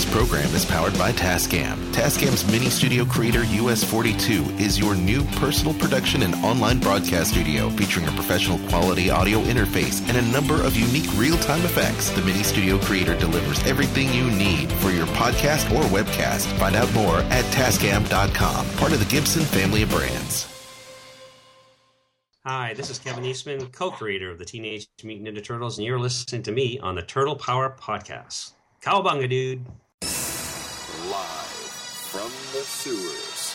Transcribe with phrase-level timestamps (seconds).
[0.00, 1.76] This program is powered by Tascam.
[1.92, 8.08] Tascam's Mini Studio Creator US42 is your new personal production and online broadcast studio featuring
[8.08, 12.08] a professional quality audio interface and a number of unique real-time effects.
[12.12, 16.46] The Mini Studio Creator delivers everything you need for your podcast or webcast.
[16.58, 20.46] Find out more at Tascam.com, part of the Gibson family of brands.
[22.46, 26.42] Hi, this is Kevin Eastman, co-creator of the Teenage Mutant Ninja Turtles, and you're listening
[26.44, 28.52] to me on the Turtle Power Podcast.
[28.80, 29.66] Cowabunga, dude.
[31.08, 31.72] Live
[32.12, 33.54] from the sewers,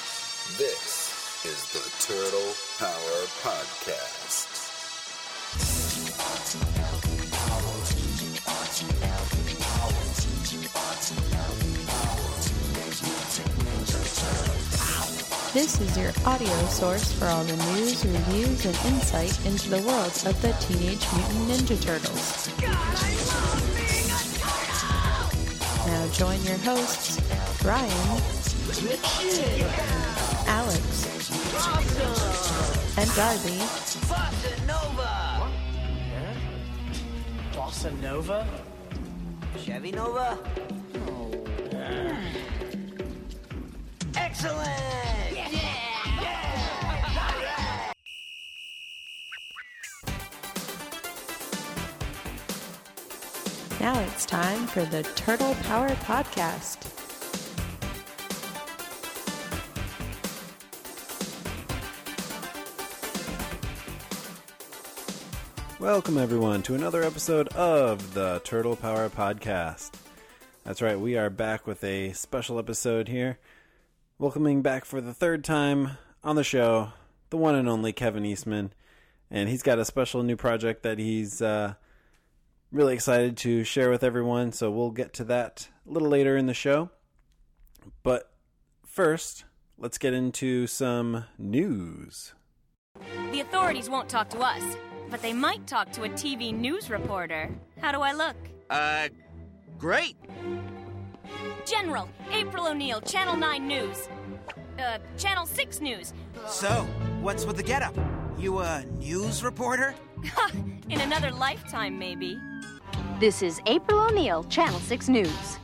[0.58, 4.50] this is the Turtle Power Podcast.
[15.54, 20.24] This is your audio source for all the news, reviews, and insight into the world
[20.26, 23.75] of the Teenage Mutant Ninja Turtles.
[25.96, 27.22] Now join your hosts,
[27.64, 27.90] Brian,
[30.46, 31.06] Alex,
[32.98, 33.60] and Darby
[34.12, 35.50] Bossa Nova!
[37.54, 38.46] Bossa Nova?
[39.58, 40.38] Chevy Nova?
[41.08, 41.32] Oh,
[41.72, 42.18] hmm.
[44.18, 45.95] Excellent!
[53.86, 56.90] Now it's time for the Turtle Power Podcast.
[65.80, 69.92] Welcome, everyone, to another episode of the Turtle Power Podcast.
[70.64, 73.38] That's right, we are back with a special episode here.
[74.18, 76.94] Welcoming back for the third time on the show,
[77.30, 78.74] the one and only Kevin Eastman.
[79.30, 81.76] And he's got a special new project that he's uh,
[82.76, 86.46] really excited to share with everyone, so we'll get to that a little later in
[86.46, 86.90] the show.
[88.04, 88.30] But
[88.86, 89.46] first,
[89.78, 92.34] let's get into some news.
[93.32, 94.62] The authorities won't talk to us,
[95.10, 97.50] but they might talk to a TV news reporter.
[97.80, 98.36] How do I look?
[98.70, 99.08] Uh,
[99.78, 100.18] great.
[101.66, 104.10] General, April O'Neil, Channel 9 News.
[104.78, 106.14] Uh, Channel 6 News.
[106.48, 106.86] So,
[107.22, 107.96] what's with the getup?
[108.38, 109.96] You a news reporter?
[110.90, 112.38] In another lifetime, maybe.
[113.18, 115.58] This is April O'Neil, Channel 6 News.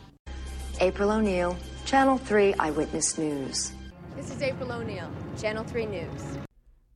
[0.79, 3.73] April O'Neil, Channel 3 Eyewitness News.
[4.15, 6.37] This is April O'Neil, Channel 3 News.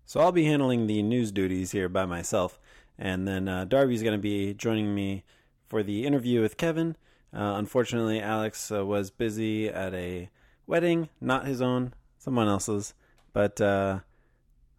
[0.06, 2.58] So I'll be handling the news duties here by myself,
[2.98, 5.26] and then uh, Darby's going to be joining me
[5.68, 6.96] for the interview with Kevin.
[7.34, 10.30] Uh, unfortunately, Alex uh, was busy at a
[10.66, 12.94] wedding, not his own, someone else's,
[13.34, 14.00] but uh,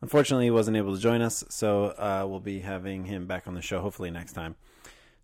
[0.03, 1.45] unfortunately he wasn't able to join us.
[1.49, 4.57] So uh, we'll be having him back on the show hopefully next time.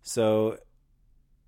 [0.01, 0.57] So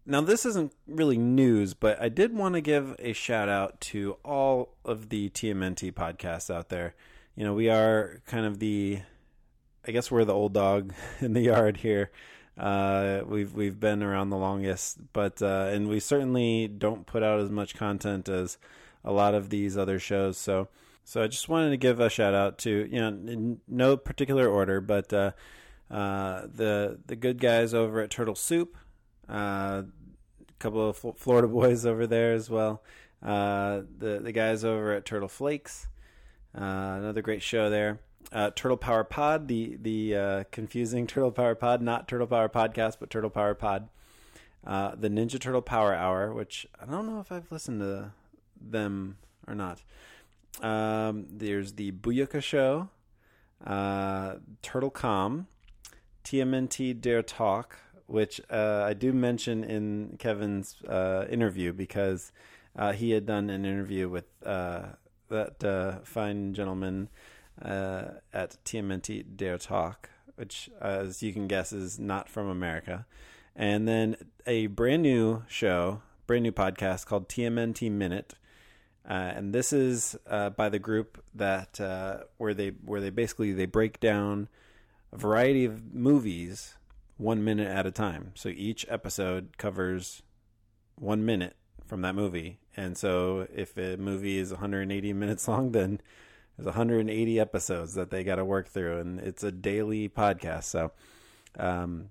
[0.05, 4.17] now this isn't really news, but I did want to give a shout out to
[4.23, 6.95] all of the TMNT podcasts out there.
[7.35, 9.01] You know, we are kind of the,
[9.85, 12.11] I guess we're the old dog in the yard here.
[12.57, 17.41] Uh, we've we've been around the longest, but uh, and we certainly don't put out
[17.41, 18.57] as much content as
[19.03, 20.37] a lot of these other shows.
[20.37, 20.69] So
[21.05, 24.49] so I just wanted to give a shout out to you know in no particular
[24.49, 25.31] order, but uh,
[25.89, 28.75] uh, the the good guys over at Turtle Soup,
[29.29, 32.83] uh, a couple of Fl- Florida boys over there as well.
[33.23, 35.87] Uh, the the guys over at Turtle Flakes,
[36.57, 37.99] uh, another great show there.
[38.31, 43.11] Uh, Turtle Power Pod, the the confusing Turtle Power Pod, not Turtle Power Podcast, but
[43.11, 43.89] Turtle Power Pod.
[44.63, 48.11] The Ninja Turtle Power Hour, which I don't know if I've listened to
[48.59, 49.17] them
[49.47, 49.83] or not.
[50.61, 52.89] Um, there's the Booyaka Show,
[53.65, 55.47] uh, Turtle Com,
[56.23, 57.77] TMNT Dare Talk,
[58.07, 62.31] which uh, I do mention in Kevin's uh, interview because
[62.75, 64.83] uh, he had done an interview with uh,
[65.29, 67.09] that uh, fine gentleman
[67.61, 73.05] at TMNT Dare Talk, which, as you can guess, is not from America.
[73.55, 78.35] And then a brand new show, brand new podcast called TMNT Minute.
[79.07, 83.53] Uh, and this is uh, by the group that uh, where they where they basically
[83.53, 84.47] they break down
[85.11, 86.75] a variety of movies
[87.17, 88.31] one minute at a time.
[88.35, 90.23] So each episode covers
[90.95, 91.55] one minute
[91.85, 92.59] from that movie.
[92.75, 96.01] And so if a movie is 180 minutes long, then
[96.57, 100.63] there's 180 episodes that they got to work through, and it's a daily podcast.
[100.63, 100.91] So
[101.59, 102.09] um,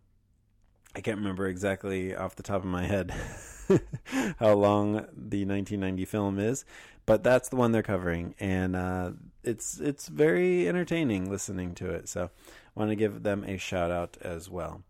[0.95, 3.13] I can't remember exactly off the top of my head
[4.39, 6.65] how long the 1990 film is,
[7.07, 9.13] but that's the one they're covering, and uh,
[9.43, 12.09] it's it's very entertaining listening to it.
[12.09, 14.83] So I want to give them a shout out as well.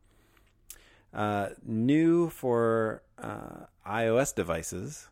[1.12, 5.08] Uh, new for uh, iOS devices,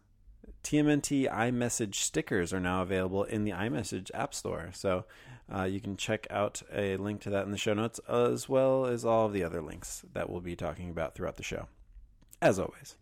[0.65, 4.70] TMNT iMessage stickers are now available in the iMessage App Store.
[4.73, 5.05] So
[5.53, 8.87] uh, you can check out a link to that in the show notes, as well
[8.87, 11.67] as all of the other links that we'll be talking about throughout the show.
[12.41, 12.97] As always.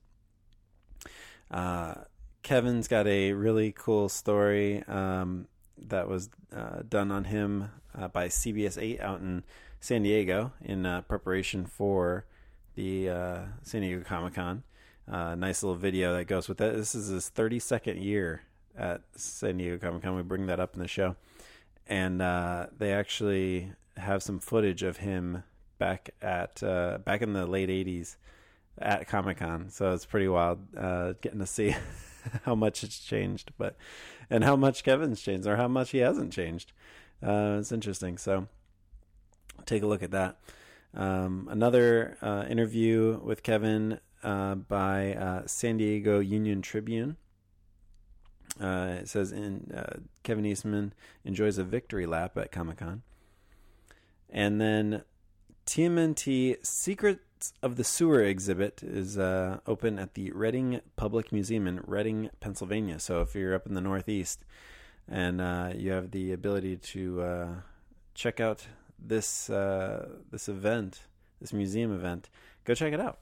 [1.51, 1.95] Uh,
[2.43, 5.47] Kevin's got a really cool story um,
[5.79, 9.43] that was uh, done on him uh, by CBS 8 out in
[9.81, 12.25] San Diego in uh, preparation for
[12.75, 14.63] the uh, San Diego Comic Con.
[15.11, 16.75] Uh, nice little video that goes with that.
[16.75, 18.43] This is his 32nd year
[18.77, 20.17] at San Diego Comic Con.
[20.17, 21.17] We bring that up in the show.
[21.87, 25.43] And they actually have some footage of him
[25.79, 26.61] back at
[27.05, 28.17] back in the late 80s
[28.81, 29.69] at Comic Con.
[29.71, 30.59] So it's pretty wild
[31.21, 31.75] getting to see
[32.45, 33.77] how much it's changed, but
[34.29, 36.73] and how much Kevin's changed or how much he hasn't changed.
[37.23, 38.17] Uh, it's interesting.
[38.17, 38.47] So
[39.67, 40.39] take a look at that.
[40.95, 47.17] Um, another uh, interview with Kevin uh, by uh, San Diego Union Tribune.
[48.61, 50.93] Uh, it says in uh, Kevin Eastman
[51.25, 53.03] enjoys a victory lap at Comic Con,
[54.29, 55.05] and then
[55.67, 57.21] TMNT Secret
[57.63, 62.99] of the Sewer exhibit is uh, open at the Reading Public Museum in Reading, Pennsylvania.
[62.99, 64.45] So if you're up in the Northeast
[65.09, 67.49] and uh, you have the ability to uh,
[68.15, 68.67] check out
[68.99, 71.01] this uh, this event,
[71.41, 72.29] this museum event,
[72.65, 73.19] go check it out.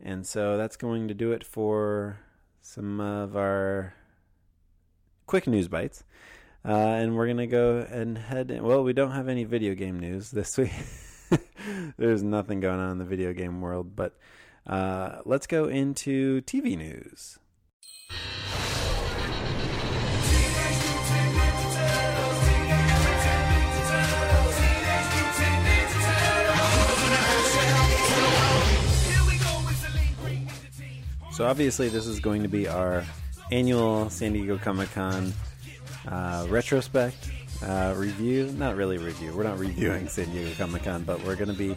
[0.00, 2.18] And so that's going to do it for
[2.60, 3.94] some of our
[5.26, 6.04] quick news bites.
[6.64, 8.50] Uh, and we're going to go and head.
[8.50, 8.62] In.
[8.62, 10.72] Well, we don't have any video game news this week.
[11.96, 14.16] There's nothing going on in the video game world, but
[14.66, 17.38] uh, let's go into TV news.
[31.32, 33.04] So obviously, this is going to be our
[33.52, 35.32] annual San Diego Comic Con
[36.08, 37.30] uh, retrospect
[37.62, 38.46] uh, review.
[38.56, 39.34] Not really review.
[39.34, 41.76] We're not reviewing San Diego Comic Con, but we're going to be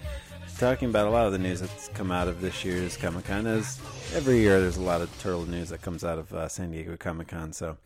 [0.58, 3.48] talking about a lot of the news that's come out of this year's Comic Con.
[3.48, 3.80] As
[4.14, 6.96] every year, there's a lot of turtle news that comes out of uh, San Diego
[6.98, 7.52] Comic Con.
[7.54, 7.78] So,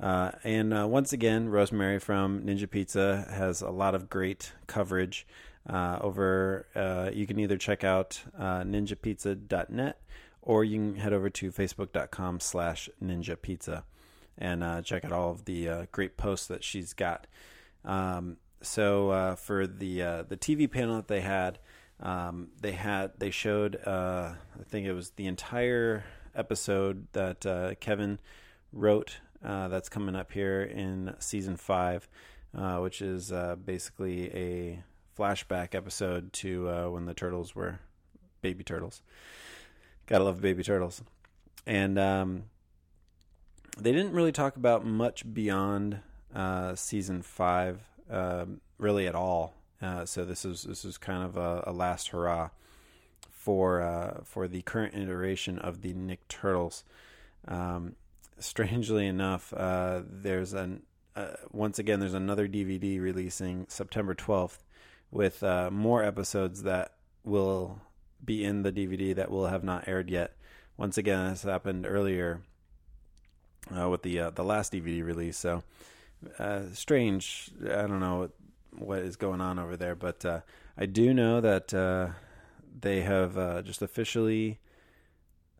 [0.00, 5.26] uh, and uh, once again, Rosemary from Ninja Pizza has a lot of great coverage.
[5.68, 10.00] Uh, over, uh, you can either check out uh, ninjapizza.net
[10.42, 13.84] or you can head over to facebook.com slash ninja pizza
[14.38, 17.26] and uh, check out all of the uh, great posts that she's got.
[17.84, 21.58] Um, so uh, for the uh, the TV panel that they had,
[22.00, 26.04] um, they had they showed uh, I think it was the entire
[26.34, 28.20] episode that Kevin
[28.72, 32.08] wrote that's coming up here in season five,
[32.52, 33.32] which is
[33.64, 34.82] basically a
[35.16, 37.80] flashback episode to when the turtles were
[38.40, 39.02] baby turtles.
[40.06, 41.02] Gotta love baby turtles,
[41.66, 42.44] and um,
[43.80, 46.00] they didn't really talk about much beyond
[46.34, 47.80] uh, season five,
[48.10, 49.54] um, really at all.
[49.80, 52.50] Uh, so this is this is kind of a, a last hurrah
[53.30, 56.84] for uh, for the current iteration of the Nick Turtles.
[57.46, 57.94] Um,
[58.38, 60.82] strangely enough, uh, there's an
[61.14, 64.58] uh, once again there's another DVD releasing September 12th
[65.10, 66.92] with uh, more episodes that
[67.24, 67.80] will
[68.24, 70.34] be in the DVD that will have not aired yet.
[70.76, 72.42] Once again, this happened earlier
[73.76, 75.36] uh, with the uh, the last DVD release.
[75.36, 75.62] So
[76.38, 77.50] uh, strange.
[77.62, 78.30] I don't know what,
[78.72, 80.40] what is going on over there, but uh,
[80.76, 82.08] I do know that uh,
[82.80, 84.58] they have just officially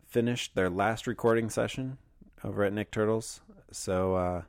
[0.06, 1.98] finished their last recording session
[2.42, 3.40] over at Nick Turtles.
[3.70, 4.44] So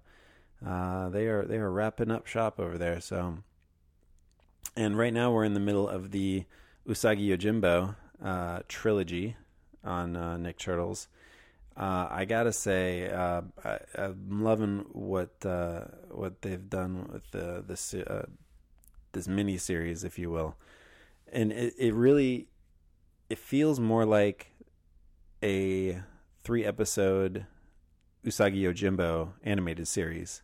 [0.61, 3.01] they are they are wrapping up shop over there.
[3.01, 3.39] So
[4.75, 6.45] and right now we're in the middle of the
[6.87, 7.95] Usagi Yojimbo
[8.67, 9.35] trilogy
[9.83, 11.07] on Nick Turtles.
[11.79, 17.63] Uh, I gotta say, uh, I, am loving what uh, what they've done with the,
[17.65, 18.25] this uh,
[19.13, 20.57] this mini series, if you will,
[21.31, 22.49] and it, it really
[23.29, 24.51] it feels more like
[25.41, 26.01] a
[26.43, 27.45] three episode
[28.25, 30.41] Usagi Yojimbo animated series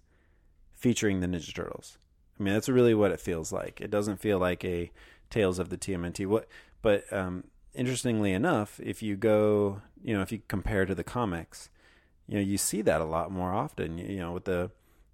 [0.73, 1.97] featuring the Ninja Turtles.
[2.39, 3.81] I mean, that's really what it feels like.
[3.81, 4.89] It doesn't feel like a
[5.29, 6.27] Tales of the TMNT.
[6.27, 6.47] What,
[6.81, 11.69] but um, interestingly enough, if you go, you know, if you compare to the comics,
[12.27, 13.97] you know, you see that a lot more often.
[13.97, 14.71] You know, with the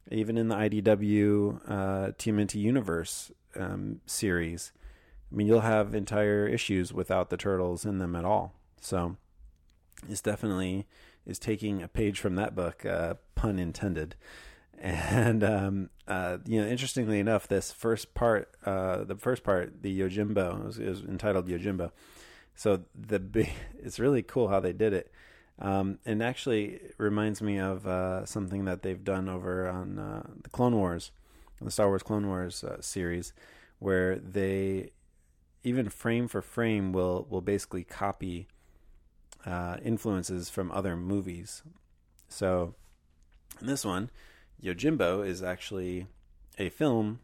[0.09, 4.71] even in the IDW uh, TMNT Universe um, series,
[5.31, 8.53] I mean, you'll have entire issues without the turtles in them at all.
[8.79, 9.17] So
[10.09, 10.87] it's definitely
[11.25, 14.15] is taking a page from that book, uh, pun intended.
[14.83, 20.01] And um, uh, you know, interestingly enough, this first part, uh, the first part, the
[20.01, 21.91] Yojimbo, is, was entitled Yojimbo
[22.61, 23.49] so the
[23.79, 25.11] it's really cool how they did it.
[25.57, 30.27] Um, and actually, it reminds me of uh, something that they've done over on uh,
[30.43, 31.11] the Clone Wars,
[31.59, 33.33] the Star Wars Clone Wars uh, series,
[33.79, 34.91] where they
[35.63, 38.47] even frame for frame will will basically copy
[39.43, 41.63] uh, influences from other movies.
[42.29, 42.75] So,
[43.59, 44.11] in this one,
[44.63, 46.05] Yojimbo is actually
[46.59, 47.21] a film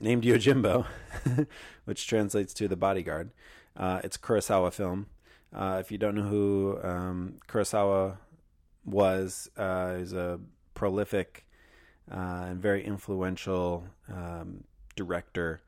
[0.00, 0.86] named Yojimbo,
[1.84, 3.30] which translates to the bodyguard.
[3.76, 5.06] Uh, it's a Kurosawa film.
[5.54, 8.18] Uh, if you don't know who um, Kurosawa
[8.84, 10.38] was, uh, he's a
[10.74, 11.46] prolific
[12.10, 14.64] uh, and very influential um,
[14.96, 15.60] director,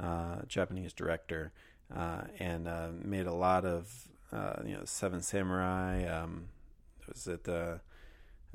[0.00, 1.52] uh, Japanese director,
[1.94, 2.68] uh, and
[3.04, 4.08] made a lot of
[4.64, 6.04] you know Seven Samurai.
[6.06, 6.46] Um,
[7.06, 7.48] was it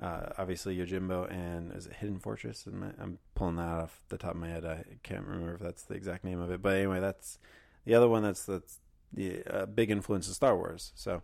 [0.02, 2.66] obviously Yojimbo and is it Hidden Fortress?
[2.68, 4.66] I'm pulling that off the top of my head.
[4.66, 7.38] I can't remember if that's the exact name of it, but anyway, that's
[7.86, 8.24] the other one.
[8.24, 8.80] That's that's
[9.14, 10.92] the uh, big influence of Star Wars.
[10.96, 11.22] So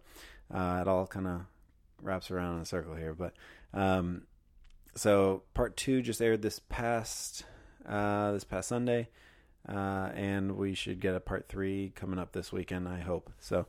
[0.53, 1.41] uh, it all kind of
[2.01, 3.13] wraps around in a circle here.
[3.13, 3.33] But
[3.73, 4.23] um,
[4.95, 7.43] so part two just aired this past
[7.87, 9.09] uh, this past Sunday.
[9.67, 13.31] Uh, and we should get a part three coming up this weekend, I hope.
[13.39, 13.65] So,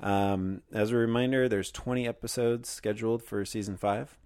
[0.00, 4.18] um, as a reminder, there's 20 episodes scheduled for season five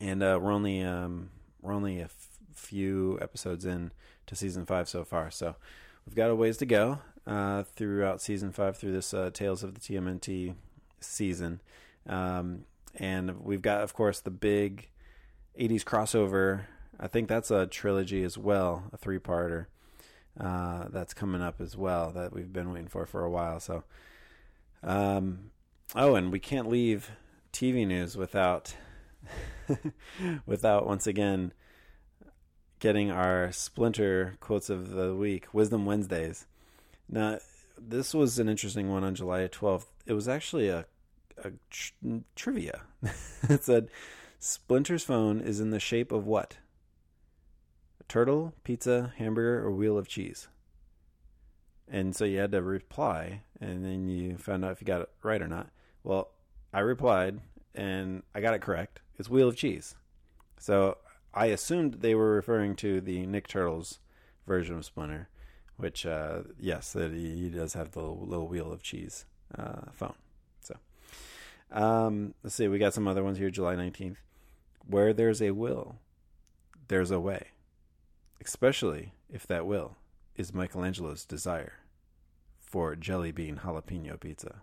[0.00, 3.92] and uh, we're only um, we're only a f- few episodes in
[4.26, 5.30] to season five so far.
[5.30, 5.56] So
[6.06, 9.74] we've got a ways to go uh, throughout season five through this uh, Tales of
[9.74, 10.54] the TMNT
[11.00, 11.60] season,
[12.08, 14.88] um, and we've got, of course, the big
[15.60, 16.62] '80s crossover.
[16.98, 19.66] I think that's a trilogy as well, a three-parter
[20.40, 23.60] uh, that's coming up as well that we've been waiting for for a while.
[23.60, 23.84] So,
[24.82, 25.50] um,
[25.94, 27.10] oh, and we can't leave
[27.52, 28.74] TV news without
[30.46, 31.52] without once again
[32.78, 36.46] getting our splinter quotes of the week, Wisdom Wednesdays.
[37.08, 37.38] Now,
[37.78, 39.86] this was an interesting one on July 12th.
[40.06, 40.86] It was actually a,
[41.42, 42.82] a tr- mm, trivia.
[43.48, 43.88] it said,
[44.38, 46.58] Splinter's phone is in the shape of what?
[48.00, 50.48] A turtle, pizza, hamburger, or wheel of cheese?
[51.90, 55.10] And so you had to reply, and then you found out if you got it
[55.22, 55.70] right or not.
[56.04, 56.30] Well,
[56.72, 57.40] I replied,
[57.74, 59.00] and I got it correct.
[59.18, 59.94] It's Wheel of Cheese.
[60.58, 60.98] So
[61.32, 64.00] I assumed they were referring to the Nick Turtles
[64.46, 65.28] version of Splinter,
[65.78, 69.24] which uh, yes, that he does have the little, wheel of cheese
[69.56, 70.14] uh, phone.
[70.60, 70.76] So
[71.72, 73.50] um, let's see, we got some other ones here.
[73.50, 74.18] July nineteenth,
[74.86, 75.96] where there's a will,
[76.88, 77.48] there's a way,
[78.44, 79.96] especially if that will
[80.36, 81.74] is Michelangelo's desire
[82.60, 84.62] for jelly bean jalapeno pizza.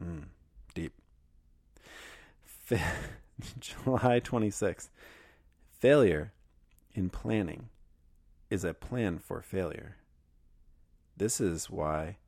[0.00, 0.22] Hmm,
[0.74, 0.94] deep.
[3.60, 4.88] July 26th.
[5.78, 6.32] Failure
[6.94, 7.68] in planning
[8.52, 9.96] is a plan for failure.
[11.16, 12.18] This is why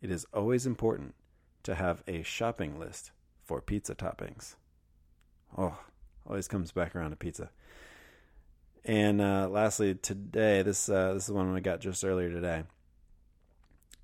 [0.00, 1.14] it is always important
[1.62, 3.10] to have a shopping list
[3.42, 4.54] for pizza toppings.
[5.58, 5.76] Oh,
[6.26, 7.50] always comes back around to pizza.
[8.82, 12.62] And uh, lastly, today, this uh, this is one we got just earlier today.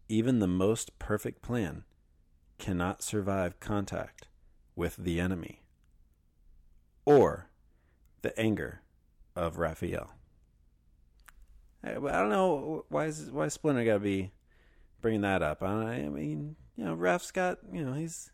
[0.07, 1.85] Even the most perfect plan
[2.59, 4.29] cannot survive contact
[4.77, 5.63] with the enemy
[7.07, 7.49] or
[8.21, 8.83] the anger
[9.35, 10.11] of Raphael.
[11.83, 14.33] I, I don't know why is why Splinter got to be
[15.01, 15.63] bringing that up.
[15.63, 18.31] I, I mean, you know, Raph's got you know he's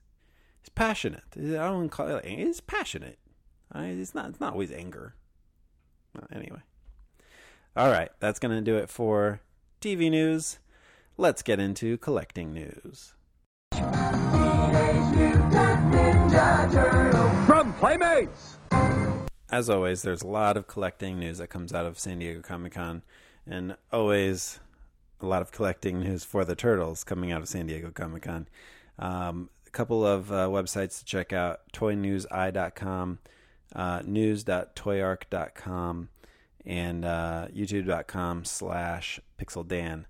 [0.61, 1.25] he's passionate.
[1.37, 3.19] I don't call it he's passionate.
[3.73, 5.15] I, it's not it's not always anger.
[6.15, 6.63] Well, anyway,
[7.77, 9.41] all right, that's gonna do it for
[9.81, 10.59] TV news.
[11.19, 13.15] Let's get into collecting news.
[17.47, 18.59] From Playmates!
[19.51, 22.73] As always, there's a lot of collecting news that comes out of San Diego Comic
[22.73, 23.03] Con,
[23.47, 24.61] and always
[25.21, 28.49] a lot of collecting news for the Turtles coming out of San Diego Comic Con.
[28.99, 33.19] Um, a couple of uh, websites to check out toynewsi.com,
[33.75, 36.09] uh, news.toyark.com,
[36.65, 40.05] and uh, youtube.com slash pixeldan.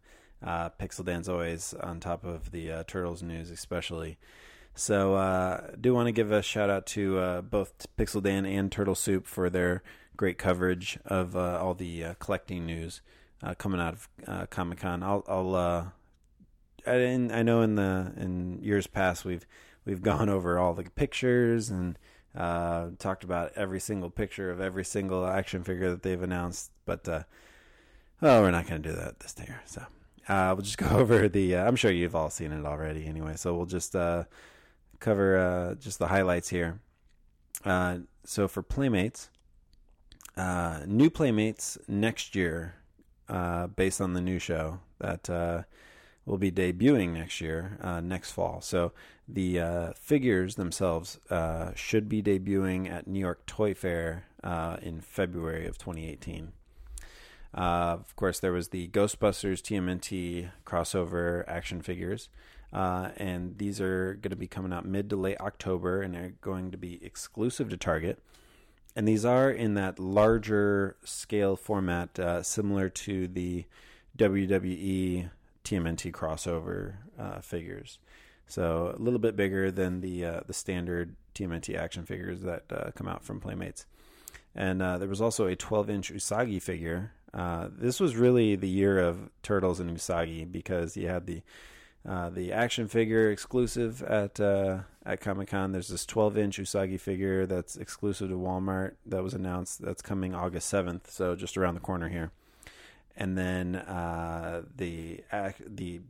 [0.45, 4.19] Uh, Pixel Dan's always on top of the uh, Turtles news, especially.
[4.75, 8.71] So, uh, do want to give a shout out to uh, both Pixel Dan and
[8.71, 9.83] Turtle Soup for their
[10.17, 13.01] great coverage of uh, all the uh, collecting news
[13.43, 15.03] uh, coming out of uh, Comic Con.
[15.03, 15.93] I'll, I'll
[16.87, 19.47] I, I know in the in years past we've
[19.85, 21.99] we've gone over all the pictures and
[22.99, 27.07] talked about every single picture of every single action figure that they've announced, but
[28.21, 29.61] well, we're not going to do that this year.
[29.67, 29.83] So
[30.29, 31.57] uh, we'll just go over the.
[31.57, 33.35] Uh, I'm sure you've all seen it already, anyway.
[33.37, 34.25] So we'll just uh,
[35.01, 36.81] cover uh, just the highlights here.
[37.65, 39.31] Uh, so for Playmates,
[40.37, 42.75] uh, new Playmates next year,
[43.29, 45.29] based on the new show that
[46.27, 48.61] will be debuting next year, uh, next fall.
[48.61, 48.93] So
[49.29, 55.01] the uh, figures themselves uh, should be debuting at New York Toy Fair uh, in
[55.01, 56.53] February of 2018.
[57.57, 57.61] Uh,
[58.01, 62.29] of course, there was the Ghostbusters TMNT crossover action figures.
[62.73, 66.35] Uh, and these are going to be coming out mid to late October, and they're
[66.41, 68.19] going to be exclusive to Target.
[68.97, 73.67] And these are in that larger scale format, uh, similar to the
[74.17, 75.29] WWE
[75.65, 77.99] TMNT crossover uh, figures.
[78.47, 82.91] So a little bit bigger than the uh, the standard TMNT action figures that uh,
[82.95, 83.85] come out from Playmates.
[84.55, 87.13] And uh, there was also a 12 inch Usagi figure.
[87.77, 91.43] this was really the year of Turtles and Usagi because you had the
[92.07, 95.73] uh, the action figure exclusive at uh, at Comic Con.
[95.73, 99.83] There's this 12 inch Usagi figure that's exclusive to Walmart that was announced.
[99.83, 102.31] That's coming August 7th, so just around the corner here.
[103.17, 105.23] And then uh, the
[105.67, 106.01] the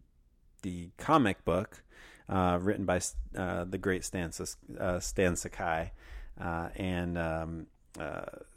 [0.63, 1.83] the comic book
[2.29, 3.01] uh, written by
[3.35, 5.93] uh, the great Stan Stan Sakai,
[6.39, 7.67] and um,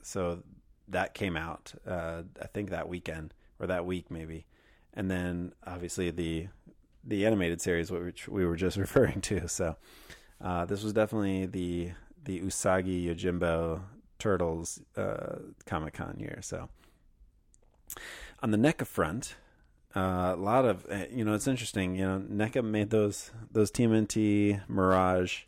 [0.02, 0.44] so
[0.90, 4.46] that came out I think that weekend or that week maybe.
[4.94, 6.48] And then obviously the
[7.10, 9.48] the animated series, which we were just referring to.
[9.48, 9.76] So
[10.42, 11.92] uh, this was definitely the
[12.24, 13.82] the Usagi Yojimbo
[14.18, 16.40] Turtles uh, Comic Con year.
[16.42, 16.70] So
[18.42, 19.36] on the NECA front,
[19.96, 21.96] uh, a lot of uh, you know it's interesting.
[21.96, 25.44] You know, NECA made those those TMNT Mirage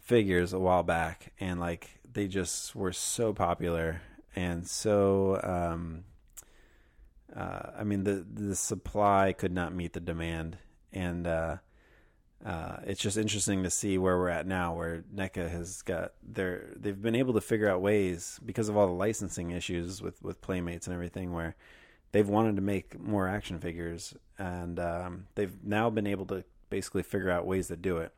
[0.00, 4.02] figures a while back, and like they just were so popular
[4.34, 6.04] and so um,
[7.34, 10.58] uh, I mean, the the supply could not meet the demand,
[10.92, 11.56] and uh,
[12.44, 16.72] uh, it's just interesting to see where we're at now, where NECA has got their
[16.76, 20.40] they've been able to figure out ways because of all the licensing issues with with
[20.40, 21.54] Playmates and everything, where
[22.10, 27.04] they've wanted to make more action figures, and um, they've now been able to basically
[27.04, 28.12] figure out ways to do it,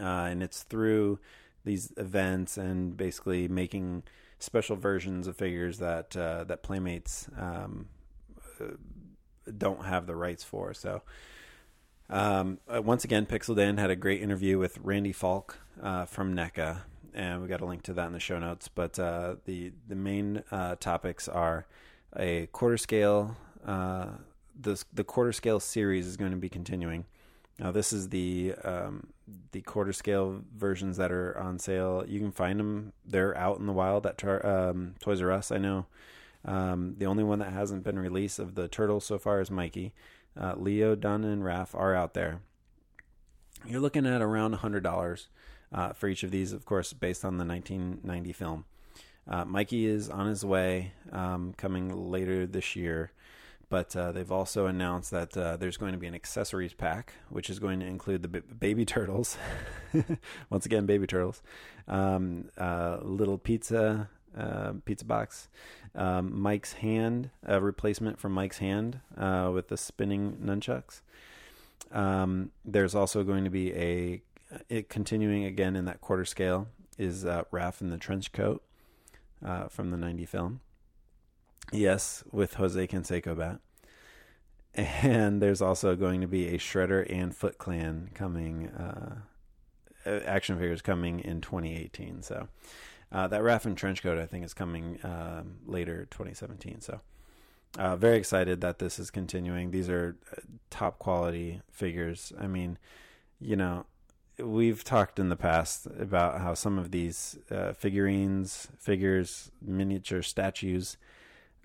[0.00, 1.18] uh, and it's through
[1.64, 4.04] these events and basically making
[4.38, 7.88] special versions of figures that uh, that Playmates um,
[8.58, 8.68] uh,
[9.58, 10.72] don't have the rights for.
[10.72, 11.02] So.
[12.08, 16.34] Um, uh, once again, Pixel Dan had a great interview with Randy Falk uh, from
[16.34, 16.82] NECA,
[17.14, 18.68] and we got a link to that in the show notes.
[18.68, 21.66] But uh, the the main uh, topics are
[22.16, 23.36] a quarter scale.
[23.64, 27.06] the the quarter scale series is going to be continuing.
[27.58, 29.08] Now, this is the um,
[29.52, 32.04] the quarter scale versions that are on sale.
[32.06, 35.50] You can find them; they're out in the wild at tar- um, Toys R Us.
[35.50, 35.86] I know.
[36.44, 39.92] Um, the only one that hasn't been released of the turtles so far is Mikey.
[40.38, 42.40] Uh, Leo, Donna, and Raph are out there.
[43.66, 45.28] You're looking at around hundred dollars
[45.72, 48.64] uh, for each of these, of course, based on the 1990 film.
[49.28, 53.10] Uh, Mikey is on his way, um, coming later this year.
[53.68, 57.50] But uh, they've also announced that uh, there's going to be an accessories pack, which
[57.50, 59.36] is going to include the b- baby turtles.
[60.50, 61.42] Once again, baby turtles.
[61.88, 65.48] Um, uh, little pizza, uh, pizza box.
[65.94, 71.00] Um, Mike's hand, a replacement for Mike's hand uh, with the spinning nunchucks.
[71.92, 74.22] Um, there's also going to be a,
[74.68, 76.68] it continuing again in that quarter scale,
[76.98, 78.62] is uh, Raph in the trench coat
[79.70, 80.60] from the 90 film.
[81.72, 83.60] Yes, with Jose Canseco bat.
[85.02, 89.20] And there's also going to be a Shredder and Foot Clan coming, uh,
[90.04, 92.20] action figures coming in 2018.
[92.20, 92.48] So
[93.12, 96.80] uh, that Raph and Trenchcoat, I think, is coming um, later 2017.
[96.80, 97.00] So
[97.78, 99.70] uh, very excited that this is continuing.
[99.70, 100.40] These are uh,
[100.70, 102.32] top quality figures.
[102.38, 102.78] I mean,
[103.40, 103.86] you know,
[104.38, 110.96] we've talked in the past about how some of these uh, figurines, figures, miniature statues,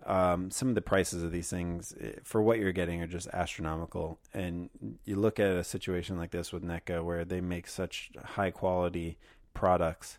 [0.06, 3.28] um, some of the prices of these things eh, for what you're getting are just
[3.28, 4.20] astronomical.
[4.34, 4.70] And
[5.06, 9.18] you look at a situation like this with NECA where they make such high quality
[9.54, 10.18] products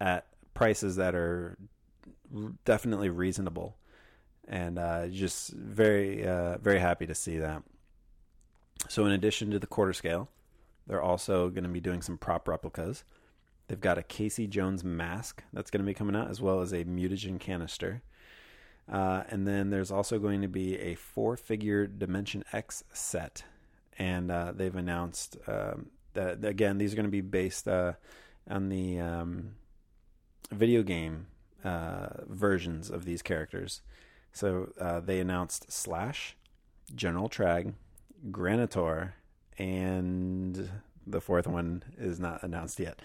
[0.00, 1.56] at prices that are
[2.64, 3.76] definitely reasonable.
[4.48, 7.62] And uh, just very, uh, very happy to see that.
[8.88, 10.28] So, in addition to the quarter scale,
[10.86, 13.04] they're also going to be doing some prop replicas.
[13.68, 16.72] They've got a Casey Jones mask that's going to be coming out, as well as
[16.72, 18.02] a mutagen canister.
[18.90, 23.44] Uh, and then there's also going to be a four figure Dimension X set.
[23.98, 27.92] And uh, they've announced um, that, again, these are going to be based uh,
[28.50, 29.52] on the um,
[30.52, 31.26] video game
[31.64, 33.82] uh, versions of these characters.
[34.32, 36.36] So uh, they announced Slash,
[36.94, 37.74] General Trag,
[38.30, 39.12] Granitor,
[39.58, 40.70] and
[41.06, 43.00] the fourth one is not announced yet.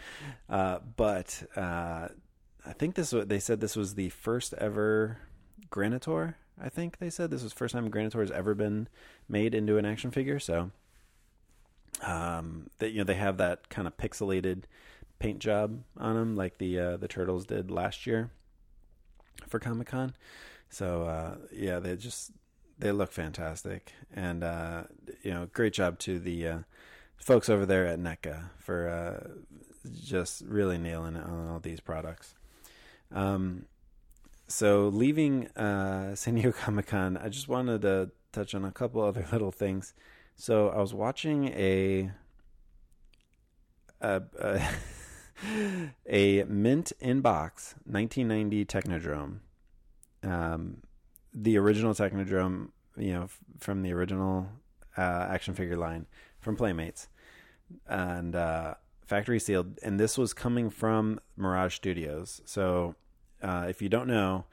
[0.49, 2.10] Uh, but I
[2.77, 5.17] think this what they said this was the first ever
[5.69, 8.88] Granitor I think they said this was the first time Granitor has ever been
[9.29, 10.39] made into an action figure.
[10.39, 10.71] So,
[12.01, 14.63] um, that you know they have that kind of pixelated
[15.19, 18.32] paint job on them, like the uh, the turtles did last year
[19.47, 20.15] for Comic Con.
[20.69, 22.32] So uh, yeah, they just
[22.80, 24.84] they look fantastic, and uh,
[25.23, 26.60] you know, great job to the uh,
[27.17, 29.27] folks over there at NECA for uh,
[30.03, 32.36] just really nailing it on all these products.
[33.12, 33.65] Um,
[34.47, 39.01] so leaving uh, San Diego Comic Con, I just wanted to touch on a couple
[39.01, 39.93] other little things.
[40.36, 42.12] So I was watching a
[43.99, 44.62] a, a,
[46.10, 49.39] a mint in box 1990 Technodrome.
[50.23, 50.78] Um,
[51.34, 54.50] the original Technodrome, you know, f- from the original
[54.97, 56.08] uh, action figure line
[56.39, 57.08] from Playmates,
[57.88, 59.78] and uh, factory sealed.
[59.84, 62.41] And this was coming from Mirage Studios.
[62.45, 62.95] So,
[63.41, 64.45] uh, if you don't know,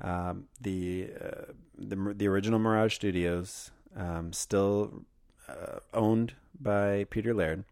[0.00, 5.04] um, the uh, the the original Mirage Studios, um, still
[5.48, 7.64] uh, owned by Peter Laird,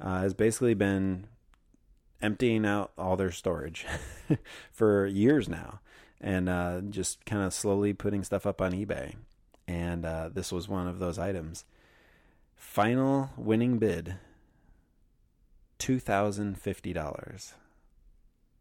[0.00, 1.26] uh, has basically been
[2.20, 3.86] emptying out all their storage
[4.72, 5.80] for years now
[6.20, 9.14] and uh, just kind of slowly putting stuff up on eBay.
[9.66, 11.64] And uh, this was one of those items.
[12.56, 14.16] Final winning bid
[15.78, 17.52] $2,050.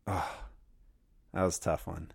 [0.05, 0.39] Oh,
[1.33, 2.11] that was a tough one.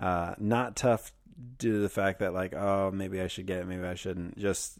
[0.00, 1.12] Uh, not tough
[1.58, 4.38] due to the fact that, like, oh, maybe I should get it, maybe I shouldn't.
[4.38, 4.78] Just,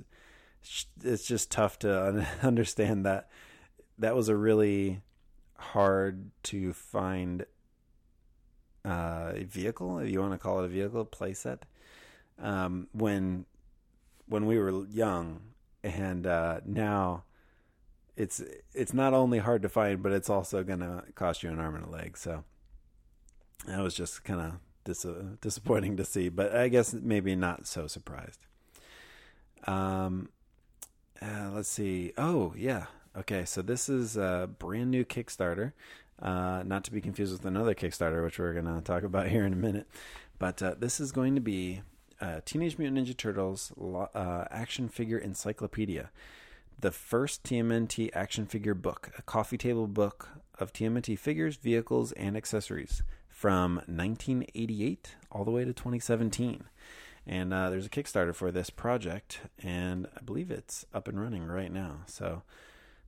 [1.02, 3.30] it's just tough to understand that
[3.98, 5.00] that was a really
[5.60, 7.44] hard to find
[8.84, 11.60] uh, a vehicle, if you want to call it a vehicle, playset.
[12.38, 13.44] Um, when
[14.26, 15.40] when we were young,
[15.82, 17.24] and uh, now
[18.16, 18.42] it's
[18.74, 21.84] it's not only hard to find, but it's also to cost you an arm and
[21.84, 22.16] a leg.
[22.16, 22.44] So
[23.66, 24.52] that was just kind of
[24.84, 25.06] dis-
[25.40, 28.46] disappointing to see, but I guess maybe not so surprised.
[29.66, 30.30] Um,
[31.20, 32.12] uh, let's see.
[32.16, 32.86] Oh yeah,
[33.20, 33.44] okay.
[33.44, 35.72] So this is a brand new Kickstarter.
[36.20, 39.46] Uh, not to be confused with another Kickstarter, which we're going to talk about here
[39.46, 39.86] in a minute.
[40.38, 41.82] But uh, this is going to be
[42.20, 43.72] uh, Teenage Mutant Ninja Turtles
[44.14, 46.10] uh, action figure encyclopedia,
[46.78, 50.28] the first TMNT action figure book, a coffee table book
[50.58, 56.64] of TMNT figures, vehicles, and accessories from 1988 all the way to 2017.
[57.26, 61.46] And uh, there's a Kickstarter for this project, and I believe it's up and running
[61.46, 62.00] right now.
[62.06, 62.42] So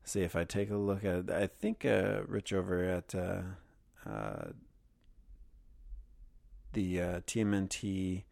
[0.04, 1.30] see if I take a look at.
[1.30, 3.42] I think uh, Rich over at uh,
[4.08, 4.48] uh,
[6.72, 8.24] the uh, TMNT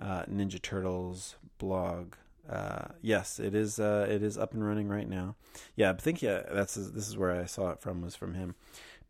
[0.00, 2.14] uh, Ninja Turtles blog.
[2.48, 3.78] Uh, yes, it is.
[3.78, 5.36] it is up and running right now.
[5.76, 6.42] Yeah, I think yeah.
[6.50, 8.02] That's this is where I saw it from.
[8.02, 8.54] Was from him,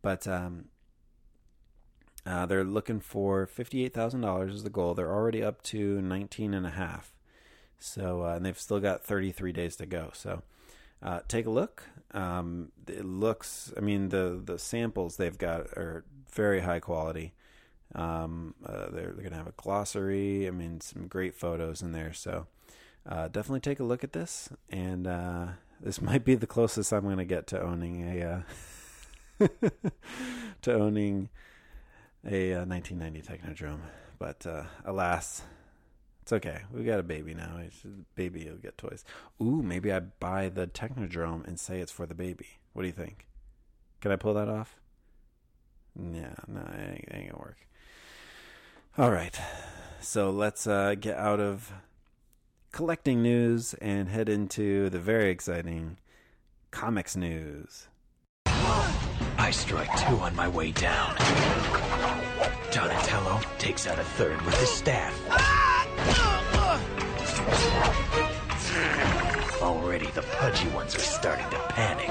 [0.01, 0.65] but um,
[2.25, 4.93] they're looking for fifty eight thousand dollars is the goal.
[4.93, 7.13] They're already up to nineteen and a half.
[7.79, 10.11] So and they've still got thirty three days to go.
[10.13, 10.43] So
[11.01, 11.83] uh, take a look.
[12.13, 17.33] Um, it looks, I mean, the the samples they've got are very high quality.
[17.93, 20.47] Um, uh, they're, they're going to have a glossary.
[20.47, 22.13] I mean, some great photos in there.
[22.13, 22.47] So
[23.07, 24.49] uh, definitely take a look at this.
[24.69, 25.47] And uh,
[25.79, 28.45] this might be the closest I'm going to get to owning a
[29.41, 29.47] uh,
[30.61, 31.29] to owning
[32.25, 33.79] a 1990 uh, Technodrome.
[34.19, 34.45] But
[34.85, 35.41] alas,
[36.21, 36.61] it's okay.
[36.71, 37.59] We got a baby now.
[38.15, 39.03] Baby will get toys.
[39.41, 42.47] Ooh, maybe I buy the Technodrome and say it's for the baby.
[42.73, 43.27] What do you think?
[44.01, 44.75] Can I pull that off?
[45.95, 47.57] Yeah, no, it ain't, it ain't gonna work.
[48.97, 49.39] All right,
[49.99, 51.71] so let's uh, get out of
[52.71, 55.97] collecting news and head into the very exciting
[56.71, 57.87] comics news.
[58.45, 61.15] I strike two on my way down.
[62.71, 65.60] Donatello takes out a third with his staff.
[69.61, 72.09] Already the pudgy ones are starting to panic.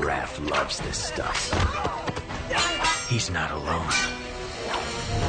[0.00, 1.50] Raph loves this stuff.
[3.08, 3.90] He's not alone.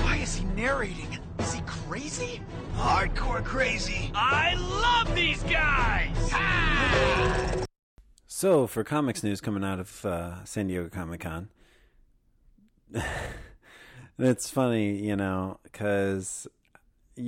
[0.04, 1.18] Why is he narrating?
[1.40, 2.42] Is he crazy?
[2.76, 4.12] Hardcore crazy.
[4.14, 6.32] I love these guys!
[8.28, 11.50] So, for comics news coming out of uh, San Diego Comic Con,
[14.18, 16.48] it's funny, you know, because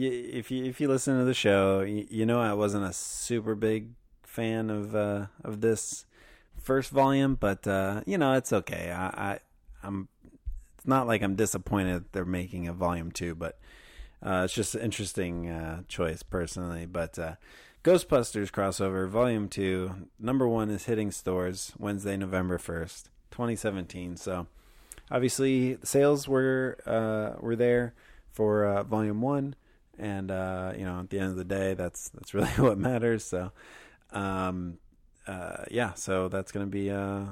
[0.02, 3.56] if you if you listen to the show, you, you, know I wasn't a super
[3.56, 3.90] big
[4.24, 6.06] fan of uh, of this
[6.58, 8.92] first volume, but uh, you know it's okay.
[8.92, 9.40] I, I
[9.84, 10.08] am
[10.78, 13.60] it's not like I'm disappointed they're making a volume two, but
[14.26, 16.86] uh, it's just an interesting uh, choice personally.
[16.86, 17.36] But uh,
[17.84, 24.18] Ghostbusters crossover volume two, number one is hitting stores Wednesday, November first, 2017.
[24.18, 24.48] So
[25.12, 27.94] obviously sales were uh, were there
[28.32, 29.56] for volume one
[29.98, 33.24] and uh, you know, at the end of the day, that's that's really what matters.
[33.24, 33.52] So,
[34.12, 34.78] um,
[35.28, 37.26] uh, yeah, so that's to be uh,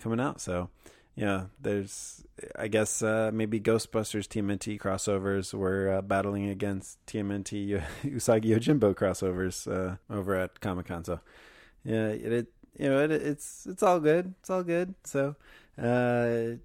[0.00, 0.40] coming out.
[0.40, 0.70] So,
[1.14, 2.24] yeah, there's,
[2.56, 9.70] I guess, uh, maybe Ghostbusters TMNT crossovers were uh, battling against TMNT Usagi Yojimbo crossovers
[9.70, 11.04] uh, over at Comic Con.
[11.04, 11.20] So,
[11.84, 12.46] yeah, it, it
[12.78, 14.34] you know, it, it's it's all good.
[14.40, 14.94] It's all good.
[15.04, 15.36] So,
[15.80, 16.58] uh,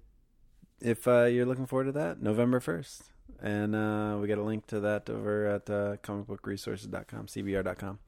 [0.80, 3.11] if uh, you're looking forward to that, November first,
[3.42, 7.98] and uh, we got a link to that over at uh, comicbookresources.com, cbr.com.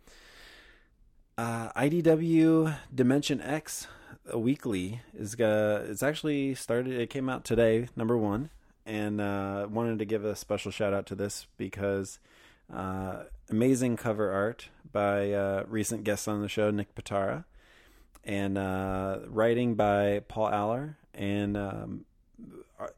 [1.37, 3.89] Uh, IDW Dimension X
[4.33, 6.93] weekly is uh, it's actually started.
[6.93, 8.51] It came out today, number one,
[8.87, 12.21] and uh, wanted to give a special shout out to this because
[12.73, 17.45] uh, amazing cover art by uh, recent guest on the show, Nick Pitarra,
[18.23, 22.05] and uh, writing by Paul Allor, and um,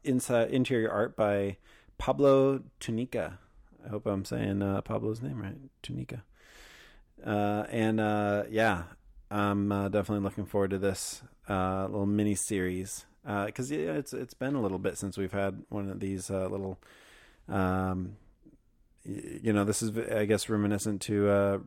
[0.03, 1.57] inside interior art by
[1.97, 3.39] Pablo Tunica.
[3.85, 6.23] I hope I'm saying uh, Pablo's name right, Tunica.
[7.25, 8.83] Uh, and uh, yeah,
[9.31, 13.05] I'm uh, definitely looking forward to this uh, little mini series
[13.45, 16.47] because yeah, it's it's been a little bit since we've had one of these uh,
[16.47, 16.79] little.
[17.49, 18.17] Um,
[19.03, 21.57] you know, this is I guess reminiscent to uh,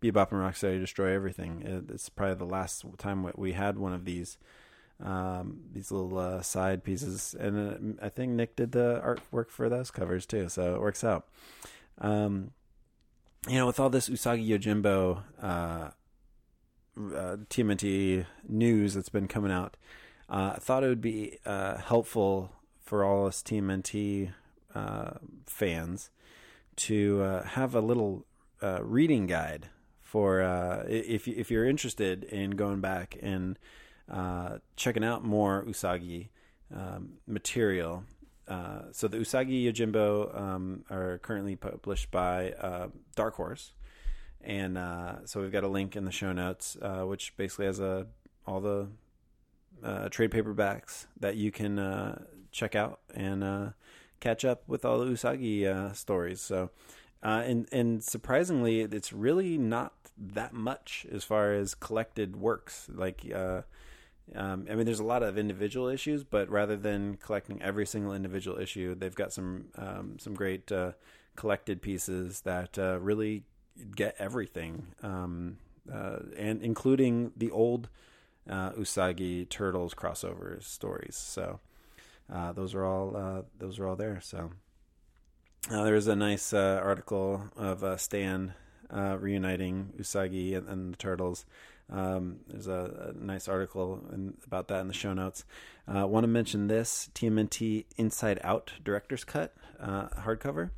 [0.00, 1.84] Bebop and Rocksteady Destroy Everything.
[1.88, 4.38] It's probably the last time we had one of these
[5.02, 9.68] um, these little uh, side pieces, and uh, I think Nick did the artwork for
[9.68, 11.28] those covers too, so it works out.
[12.00, 12.52] Um,
[13.48, 19.76] you know, with all this Usagi Yojimbo uh, uh, TMNT news that's been coming out,
[20.28, 24.32] uh, I thought it would be uh, helpful for all us TMNT
[24.74, 25.10] uh,
[25.46, 26.10] fans
[26.76, 28.24] to uh, have a little
[28.62, 29.68] uh, reading guide
[30.02, 33.58] for uh, if if you're interested in going back and
[34.10, 36.28] uh, checking out more Usagi
[36.74, 38.04] um, material.
[38.46, 43.74] Uh, so the Usagi Yojimbo um, are currently published by uh, Dark Horse,
[44.40, 47.78] and uh, so we've got a link in the show notes, uh, which basically has
[47.78, 48.06] a
[48.46, 48.88] all the
[49.84, 53.74] uh, trade paperbacks that you can check out and
[54.20, 56.40] catch up with all the Usagi stories.
[56.40, 56.70] So.
[57.22, 62.88] and and surprisingly, it's really not that much as far as collected works.
[62.90, 63.26] Like
[64.34, 68.12] um, I mean, there's a lot of individual issues, but rather than collecting every single
[68.12, 70.92] individual issue, they've got some um, some great uh,
[71.36, 73.44] collected pieces that uh, really
[73.96, 75.58] get everything, um,
[75.92, 77.88] uh, and including the old
[78.50, 81.16] uh, Usagi Turtles crossover stories.
[81.16, 81.60] So
[82.32, 84.20] uh, those are all uh, those are all there.
[84.20, 84.50] So
[85.70, 88.52] there's a nice article of Stan
[88.92, 91.46] reuniting Usagi and, and the Turtles.
[91.90, 95.44] Um, there's a, a, nice article in, about that in the show notes.
[95.86, 100.70] I uh, want to mention this TMNT Inside Out Director's Cut uh, hardcover.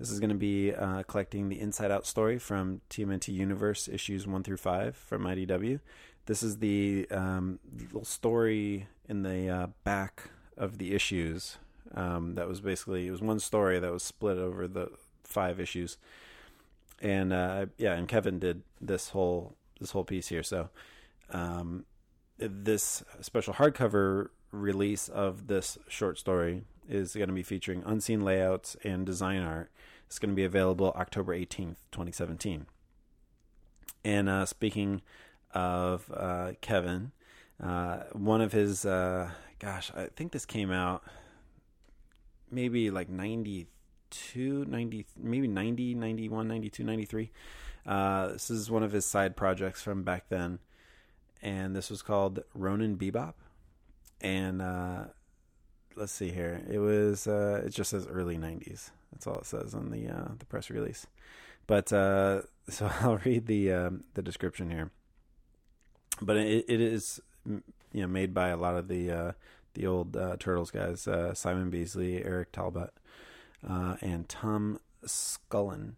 [0.00, 4.26] This is going to be uh, collecting the Inside Out story from TMNT Universe issues
[4.26, 5.80] 1 through 5 from IDW.
[6.26, 11.56] This is the um, little story in the uh, back of the issues.
[11.94, 14.90] Um, that was basically, it was one story that was split over the
[15.24, 15.98] five issues.
[17.00, 20.42] And uh, yeah, and Kevin did this whole this whole piece here.
[20.42, 20.70] So,
[21.30, 21.84] um,
[22.38, 28.76] this special hardcover release of this short story is going to be featuring unseen layouts
[28.82, 29.70] and design art.
[30.06, 32.66] It's going to be available October 18th, 2017.
[34.04, 35.02] And uh, speaking
[35.52, 37.12] of uh, Kevin,
[37.62, 41.02] uh, one of his, uh, gosh, I think this came out
[42.50, 47.30] maybe like 92, 90, maybe 90, 91, 92, 93.
[47.86, 50.58] Uh, this is one of his side projects from back then,
[51.42, 53.34] and this was called Ronin Bebop.
[54.20, 55.04] And uh,
[55.96, 58.90] let's see here, it was uh, it just says early '90s.
[59.12, 61.06] That's all it says on the uh, the press release.
[61.66, 64.90] But uh, so I'll read the um, the description here.
[66.20, 67.62] But it, it is you
[68.02, 69.32] know made by a lot of the uh,
[69.74, 72.90] the old Turtles guys, Simon Bisley, Eric Talbot,
[73.62, 75.92] and Tom Skulan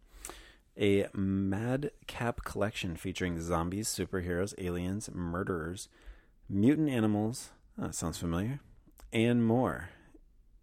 [0.78, 5.88] a madcap collection featuring zombies, superheroes, aliens, murderers,
[6.48, 7.50] mutant animals.
[7.80, 8.60] Oh, sounds familiar.
[9.12, 9.90] And more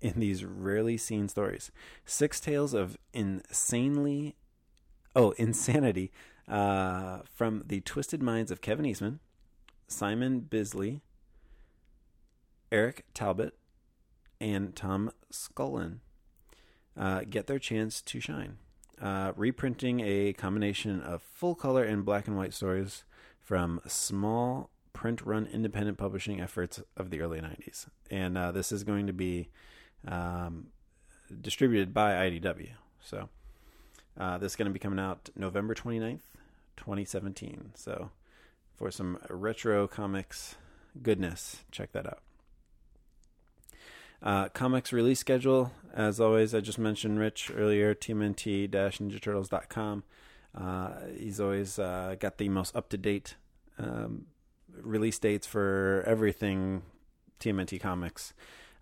[0.02, 1.72] in these rarely seen stories.
[2.06, 4.36] Six tales of insanely,
[5.16, 6.12] oh, insanity
[6.48, 9.20] uh, from the twisted minds of Kevin Eastman,
[9.88, 11.02] Simon Bisley,
[12.72, 13.58] Eric Talbot,
[14.40, 16.00] and Tom Skulan
[16.96, 18.58] uh, get their chance to shine
[19.02, 23.04] uh, reprinting a combination of full color and black and white stories
[23.42, 27.88] from small print run independent publishing efforts of the early 90s.
[28.10, 29.50] And uh, this is going to be
[30.08, 30.68] um,
[31.42, 32.70] distributed by IDW.
[33.02, 33.30] So
[34.20, 36.22] Uh, this is going to be coming out November 29th,
[36.76, 37.72] 2017.
[37.76, 38.10] So
[38.76, 40.56] for some retro comics
[41.04, 42.27] goodness, check that out.
[44.22, 50.04] Uh, comics release schedule, as always, I just mentioned Rich earlier, TMNT-NinjaTurtles.com.
[50.56, 53.36] Uh, he's always uh, got the most up-to-date
[53.78, 54.26] um,
[54.82, 56.82] release dates for everything
[57.40, 58.34] TMNT Comics.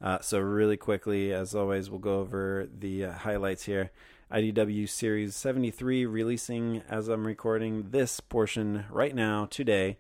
[0.02, 3.92] Uh, so really quickly, as always, we'll go over the uh, highlights here.
[4.32, 9.98] IDW Series 73 releasing as I'm recording this portion right now, today,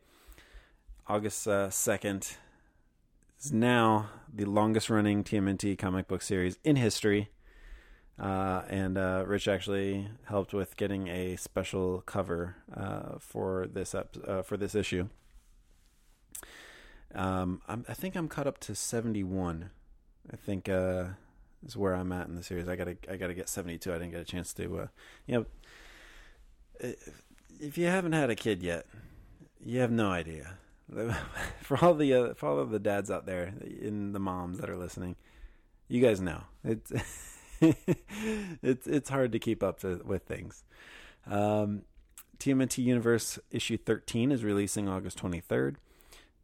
[1.07, 2.35] August uh, 2nd.
[3.45, 7.29] Is now the longest running TMNT comic book series in history.
[8.17, 14.17] Uh, and uh, Rich actually helped with getting a special cover uh, for this ep-
[14.27, 15.09] uh, for this issue.
[17.13, 19.69] Um, i think I'm caught up to 71.
[20.33, 21.09] I think uh,
[21.63, 22.67] is where I'm at in the series.
[22.67, 23.93] I gotta I gotta get 72.
[23.93, 24.79] I didn't get a chance to.
[24.79, 24.87] Uh,
[25.27, 25.45] you know,
[27.59, 28.87] if you haven't had a kid yet,
[29.63, 30.57] you have no idea.
[31.61, 34.69] for all the uh, for all of the dads out there and the moms that
[34.69, 35.15] are listening,
[35.87, 36.91] you guys know it's
[37.61, 40.63] it's it's hard to keep up to, with things.
[41.27, 41.83] Um,
[42.37, 45.77] TMNT Universe issue 13 is releasing August 23rd.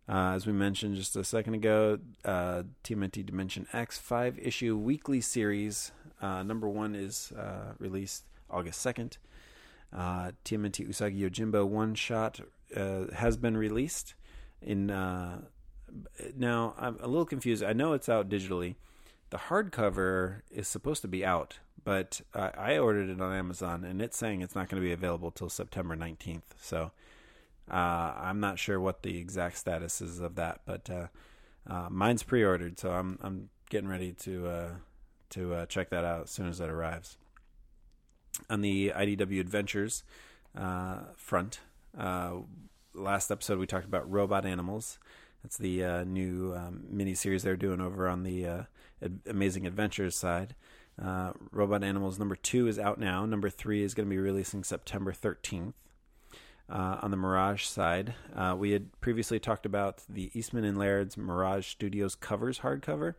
[0.10, 5.22] Uh, as we mentioned just a second ago, uh, TMNT Dimension X five issue weekly
[5.22, 9.18] series uh, number one is uh, released August 2nd.
[9.94, 12.40] Uh, TMNT Usagi Yojimbo one shot
[12.76, 14.14] uh, has been released
[14.62, 15.42] in uh,
[16.38, 17.64] now I'm a little confused.
[17.64, 18.76] I know it's out digitally.
[19.30, 24.02] The hardcover is supposed to be out, but uh, I ordered it on Amazon and
[24.02, 26.42] it's saying it's not going to be available till September 19th.
[26.62, 26.92] So
[27.70, 31.08] uh, I'm not sure what the exact status is of that, but uh,
[31.70, 34.70] uh, mine's pre-ordered, so I'm I'm getting ready to uh,
[35.32, 37.18] to check that out as soon as it arrives.
[38.50, 40.04] On the IDW Adventures
[41.16, 41.60] front,
[42.94, 45.00] last episode we talked about robot animals.
[45.44, 48.64] That's the uh, new um, mini series they're doing over on the uh,
[49.04, 50.56] Ad- Amazing Adventures side.
[51.02, 53.26] Uh, robot Animals number two is out now.
[53.26, 55.74] Number three is going to be releasing September 13th.
[56.70, 61.18] Uh, on the Mirage side, uh, we had previously talked about the Eastman and Laird's
[61.18, 63.16] Mirage Studios covers hardcover,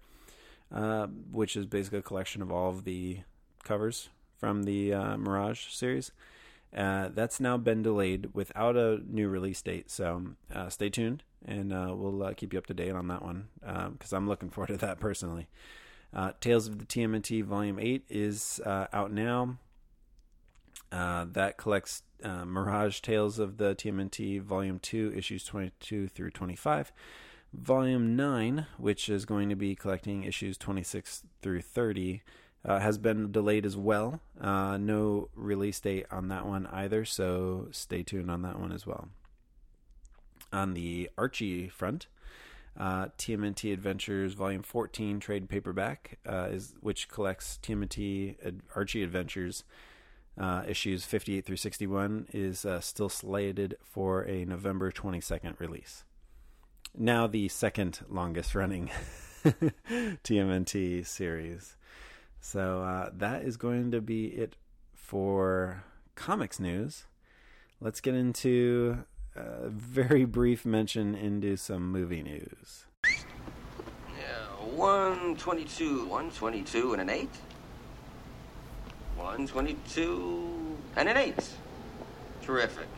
[0.73, 3.19] uh, which is basically a collection of all of the
[3.63, 4.09] covers
[4.39, 6.13] from the Mirage series.
[6.77, 9.91] Uh, that's now been delayed without a new release date.
[9.91, 10.23] So
[10.55, 13.49] uh, stay tuned, and uh, we'll uh, keep you up to date on that one
[13.61, 15.49] because um, I'm looking forward to that personally.
[16.15, 19.59] Uh, Tales of the TMNT Volume Eight is uh, out now.
[20.91, 26.93] that collects Mirage Tales of the TMNT Volume Two, issues 22 through 25.
[27.53, 32.23] Volume 9, which is going to be collecting issues 26 through 30,
[32.65, 34.21] uh, has been delayed as well.
[34.41, 38.87] Uh, no release date on that one either, so stay tuned on that one as
[38.87, 39.09] well.
[40.53, 42.07] On the Archie front,
[42.79, 49.65] uh, TMNT Adventures Volume 14 trade paperback uh, is which collects TMNT Ad- Archie Adventures
[50.41, 56.05] uh, issues 58 through 61 is uh, still slated for a November 22nd release.
[56.97, 58.91] Now the second longest running
[59.45, 61.77] TMNT series.
[62.45, 64.57] So uh, that is going to be it
[64.95, 65.85] for
[66.17, 67.05] comics news.
[67.81, 69.05] Let's get into
[69.37, 72.87] a very brief mention into some movie news.
[73.07, 77.29] Yeah, 122, 122 and an 8.
[79.17, 81.49] 122 and an 8.
[82.43, 82.89] Terrific.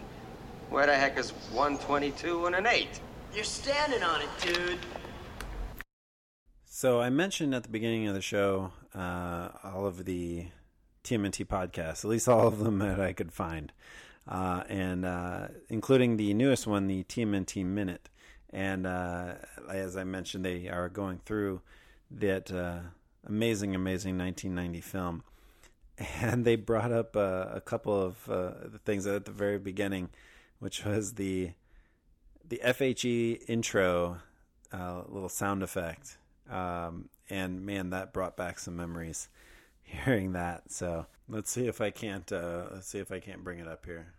[0.70, 2.88] Where the heck is 122 and an 8?
[3.35, 4.78] You're standing on it, dude.
[6.64, 10.46] So I mentioned at the beginning of the show uh, all of the
[11.02, 13.72] TMNT podcasts, at least all of them that I could find,
[14.28, 18.09] uh, and uh, including the newest one, the TMNT Minute.
[18.50, 19.35] And uh,
[19.68, 21.61] as I mentioned, they are going through
[22.11, 22.78] that uh,
[23.26, 25.24] amazing, amazing 1990 film.
[26.20, 30.10] And they brought up uh, a couple of the things at the very beginning,
[30.58, 31.52] which was the
[32.44, 34.19] the FHE intro
[34.73, 36.19] little sound effect.
[36.51, 39.29] Um, and man, that brought back some memories
[39.83, 40.71] hearing that.
[40.71, 42.31] So let's see if I can't.
[42.31, 44.13] Uh, let's see if I can't bring it up here.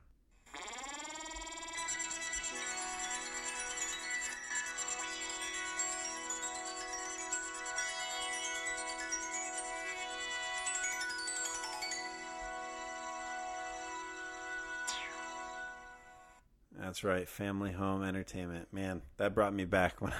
[16.95, 18.71] That's right, family home entertainment.
[18.71, 20.13] Man, that brought me back when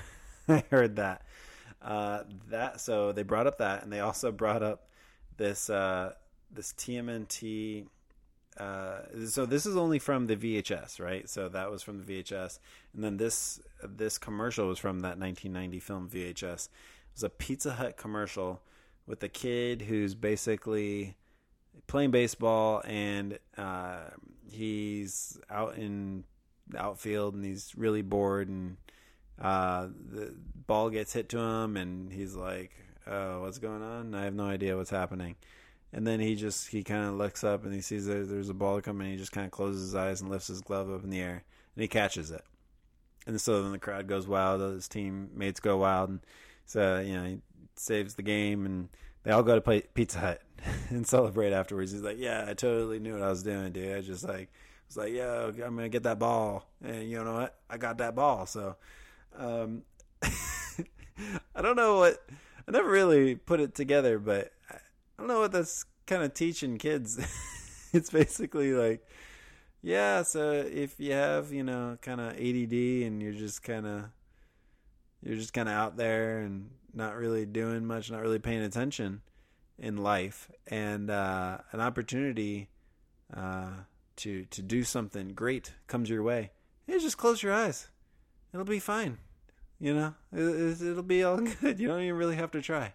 [0.50, 1.22] I heard that.
[1.82, 4.88] Uh, that so they brought up that, and they also brought up
[5.38, 6.14] this uh,
[6.52, 7.86] this TMNT
[8.58, 11.28] uh, so this is only from the VHS, right?
[11.30, 12.60] So that was from the VHS,
[12.94, 16.68] and then this this commercial was from that 1990 film VHS.
[16.68, 16.70] It
[17.14, 18.62] was a Pizza Hut commercial
[19.06, 21.18] with a kid who's basically
[21.88, 24.06] playing baseball, and uh,
[24.50, 26.24] he's out in
[26.70, 28.78] the outfield, and he's really bored, and
[29.42, 30.34] uh, the
[30.68, 32.72] ball gets hit to him, and he's like,
[33.08, 34.16] "Oh, what's going on?
[34.16, 35.36] I have no idea what's happening."
[35.94, 38.54] And then he just he kind of looks up and he sees that there's a
[38.54, 39.10] ball coming.
[39.10, 41.44] He just kind of closes his eyes and lifts his glove up in the air
[41.76, 42.44] and he catches it.
[43.28, 44.62] And so then the crowd goes wild.
[44.62, 46.20] His teammates go wild, and
[46.66, 47.40] so you know he
[47.76, 48.90] saves the game, and
[49.24, 50.42] they all go to play Pizza Hut
[50.90, 51.92] and celebrate afterwards.
[51.92, 53.98] He's like, "Yeah, I totally knew what I was doing, dude.
[53.98, 54.52] I just like
[54.88, 57.58] was like, "Yo, I'm gonna get that ball," and you know what?
[57.70, 58.46] I got that ball.
[58.46, 58.76] So,
[59.38, 59.84] um,
[60.22, 62.24] I don't know what
[62.68, 64.78] I never really put it together, but I
[65.18, 67.20] don't know what that's kind of teaching kids.
[67.94, 69.06] it's basically like,
[69.82, 72.74] yeah, so if you have, you know, kind of ADD
[73.08, 74.06] and you're just kind of,
[75.22, 79.22] you're just kind of out there and not really doing much, not really paying attention
[79.78, 82.70] in life, and uh, an opportunity
[83.36, 83.72] uh,
[84.16, 86.52] to to do something great comes your way,
[86.88, 87.90] just close your eyes.
[88.54, 89.18] It'll be fine.
[89.80, 91.80] You know, it, it'll be all good.
[91.80, 92.94] You don't even really have to try.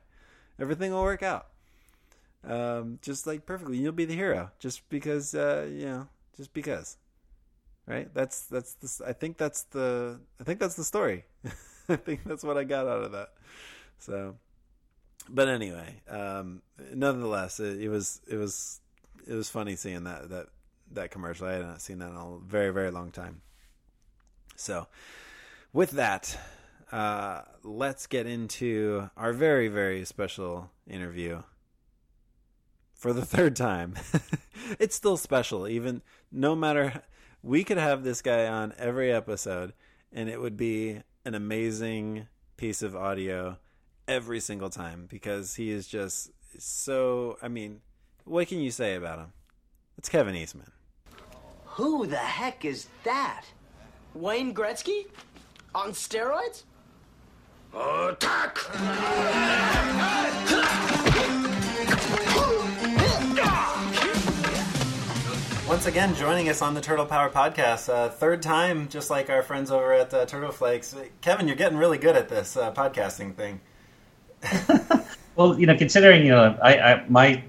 [0.58, 1.46] Everything will work out
[2.44, 3.78] um, just like perfectly.
[3.78, 6.96] You'll be the hero just because uh, you know, just because,
[7.86, 8.12] right?
[8.14, 9.06] That's that's the.
[9.06, 10.20] I think that's the.
[10.40, 11.24] I think that's the story.
[11.88, 13.32] I think that's what I got out of that.
[13.98, 14.36] So,
[15.28, 16.62] but anyway, um,
[16.94, 18.80] nonetheless, it, it was it was
[19.26, 20.46] it was funny seeing that that
[20.92, 21.46] that commercial.
[21.46, 23.42] I had not seen that in a very very long time.
[24.56, 24.88] So,
[25.72, 26.38] with that,
[26.92, 31.42] uh, let's get into our very very special interview
[32.94, 33.94] for the third time.
[34.78, 37.02] it's still special, even no matter.
[37.42, 39.72] We could have this guy on every episode,
[40.12, 42.26] and it would be an amazing
[42.58, 43.56] piece of audio
[44.06, 47.38] every single time because he is just so.
[47.40, 47.80] I mean,
[48.24, 49.32] what can you say about him?
[49.96, 50.70] It's Kevin Eastman.
[51.64, 53.44] Who the heck is that?
[54.14, 55.06] Wayne Gretzky?
[55.74, 56.64] On steroids?
[57.72, 58.58] Attack!
[65.68, 69.44] Once again, joining us on the Turtle Power Podcast, uh, third time, just like our
[69.44, 70.96] friends over at uh, Turtle Flakes.
[71.20, 73.60] Kevin, you're getting really good at this uh, podcasting thing.
[75.36, 77.44] well, you know, considering you know, I, I, my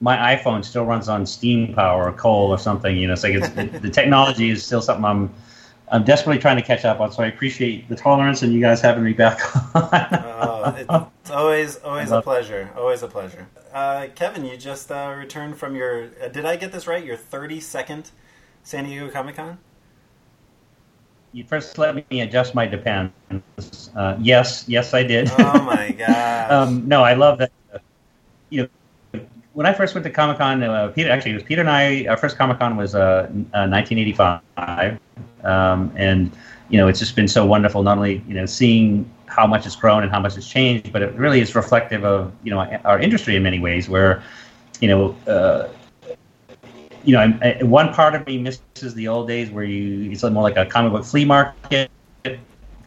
[0.00, 2.96] my iPhone still runs on steam power or coal or something.
[2.96, 5.34] You know, it's like it's, the, the technology is still something I'm
[5.90, 7.12] I'm desperately trying to catch up on.
[7.12, 9.40] So I appreciate the tolerance and you guys having me back
[9.74, 9.88] on.
[9.92, 12.70] oh, it's always always a pleasure.
[12.76, 13.46] Always a pleasure.
[13.72, 16.10] Uh, Kevin, you just uh, returned from your.
[16.22, 17.04] Uh, did I get this right?
[17.04, 18.10] Your 32nd
[18.62, 19.58] San Diego Comic Con.
[21.32, 23.12] You first let me adjust my depends.
[23.94, 25.30] Uh, yes, yes, I did.
[25.38, 26.50] Oh my god.
[26.50, 27.52] um, no, I love that.
[28.48, 28.68] You know,
[29.58, 32.06] when I first went to Comic Con, uh, Peter actually it was Peter and I.
[32.06, 35.00] Our first Comic Con was 1985,
[35.42, 36.30] um, and
[36.68, 37.82] you know it's just been so wonderful.
[37.82, 41.02] Not only you know seeing how much it's grown and how much it's changed, but
[41.02, 43.88] it really is reflective of you know our industry in many ways.
[43.88, 44.22] Where
[44.80, 45.66] you know, uh,
[47.02, 50.22] you know, I, I, one part of me misses the old days where you it's
[50.22, 51.90] more like a comic book flea market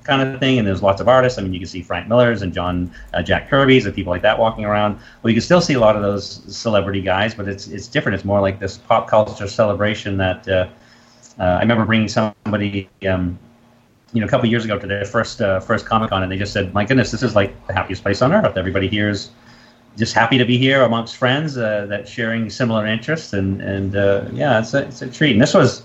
[0.04, 1.38] kind of thing, and there's lots of artists.
[1.38, 4.22] I mean, you can see Frank Miller's and John uh, Jack Kirby's and people like
[4.24, 5.00] that walking around.
[5.22, 8.16] Well, you can still see a lot of those celebrity guys, but it's it's different.
[8.16, 10.48] It's more like this pop culture celebration that.
[10.48, 10.68] Uh,
[11.40, 13.40] uh, I remember bringing somebody um,
[14.14, 16.38] you know, a couple years ago to their first uh, first Comic Con, and they
[16.38, 18.58] just said, "My goodness, this is like the happiest place on earth.
[18.58, 19.32] Everybody here is
[19.98, 24.26] just happy to be here amongst friends uh, that sharing similar interests, and and uh,
[24.34, 25.32] yeah, it's a it's a treat.
[25.32, 25.84] And this was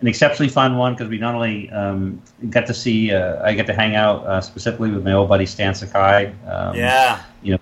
[0.00, 3.66] an exceptionally fun one because we not only um, got to see, uh, I get
[3.66, 6.32] to hang out uh, specifically with my old buddy Stan Sakai.
[6.46, 7.58] Um, yeah, you know,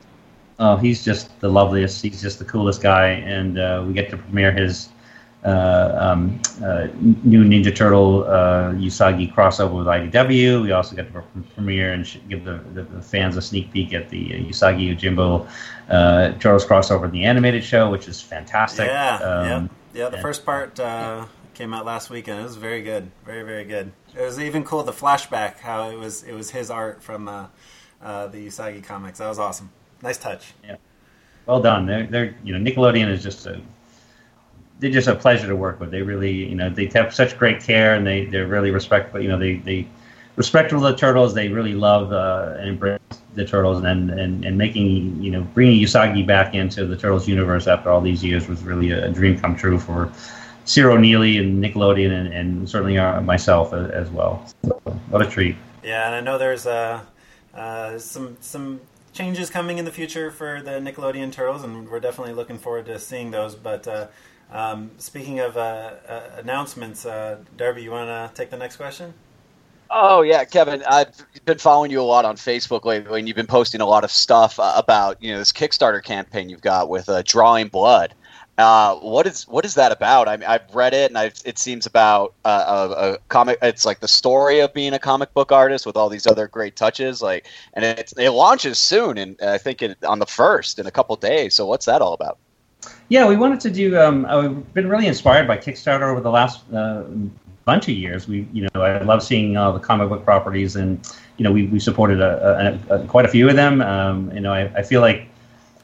[0.58, 2.00] oh, he's just the loveliest.
[2.02, 4.88] He's just the coolest guy, and uh, we get to premiere his
[5.44, 10.62] uh, um, uh, new Ninja Turtle uh, Usagi crossover with IDW.
[10.62, 11.22] We also got to
[11.54, 15.48] premiere and give the, the, the, fans a sneak peek at the Usagi Yojimbo
[15.88, 18.86] uh, Turtles crossover in the animated show, which is fantastic.
[18.86, 20.08] Yeah, um, yeah, yeah.
[20.08, 21.26] The first part uh,
[21.58, 22.40] came out last weekend.
[22.40, 23.90] It was very good, very very good.
[24.16, 27.48] It was even cool the flashback how it was it was his art from uh,
[28.00, 29.18] the Usagi comics.
[29.18, 29.70] That was awesome.
[30.00, 30.54] Nice touch.
[30.64, 30.76] Yeah.
[31.46, 31.84] Well done.
[31.84, 33.60] They're, they're you know Nickelodeon is just a
[34.78, 35.90] they're just a pleasure to work with.
[35.90, 39.20] They really, you know, they have such great care and they they're really respectful.
[39.20, 39.88] You know, they they
[40.36, 41.34] respectful of the turtles.
[41.34, 43.00] They really love uh, and embrace
[43.34, 47.66] the turtles and, and and making you know bringing Usagi back into the turtles universe
[47.66, 50.12] after all these years was really a, dream come true for
[50.68, 54.46] Ciro Nieli and Nickelodeon, and, and certainly uh, myself as, as well.
[54.62, 54.74] So,
[55.08, 55.56] what a treat!
[55.82, 57.00] Yeah, and I know there's uh,
[57.54, 58.80] uh, some some
[59.14, 62.98] changes coming in the future for the Nickelodeon Turtles, and we're definitely looking forward to
[62.98, 63.54] seeing those.
[63.54, 64.08] But uh,
[64.52, 69.14] um, speaking of uh, uh, announcements, uh, Darby, you want to take the next question?
[69.90, 71.08] Oh yeah, Kevin, I've
[71.46, 74.10] been following you a lot on Facebook lately, and you've been posting a lot of
[74.10, 78.12] stuff uh, about you know this Kickstarter campaign you've got with uh, Drawing Blood.
[78.58, 80.26] Uh, what is what is that about?
[80.26, 83.56] I mean, I've read it, and I've, it seems about uh, a, a, comic.
[83.62, 86.74] It's like the story of being a comic book artist with all these other great
[86.74, 87.22] touches.
[87.22, 90.90] Like, and it, it launches soon, and I think it, on the first in a
[90.90, 91.54] couple days.
[91.54, 92.38] So, what's that all about?
[93.08, 93.96] Yeah, we wanted to do.
[93.96, 97.04] Um, I've been really inspired by Kickstarter over the last uh,
[97.64, 98.26] bunch of years.
[98.26, 101.00] We, you know, I love seeing all the comic book properties, and
[101.36, 103.82] you know, we we supported a, a, a quite a few of them.
[103.82, 105.28] Um, you know, I, I feel like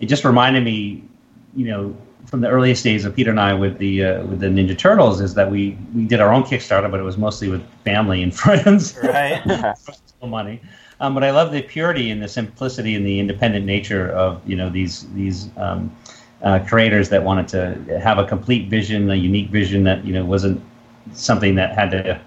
[0.00, 1.04] it just reminded me,
[1.54, 1.96] you know,
[2.34, 5.20] from the earliest days of Peter and I with the uh, with the Ninja Turtles
[5.20, 8.34] is that we we did our own Kickstarter, but it was mostly with family and
[8.42, 9.40] friends, right?
[10.26, 10.60] money.
[10.98, 14.56] Um, but I love the purity and the simplicity and the independent nature of you
[14.56, 15.96] know these these um,
[16.42, 20.24] uh, creators that wanted to have a complete vision, a unique vision that you know
[20.24, 20.60] wasn't
[21.12, 22.20] something that had to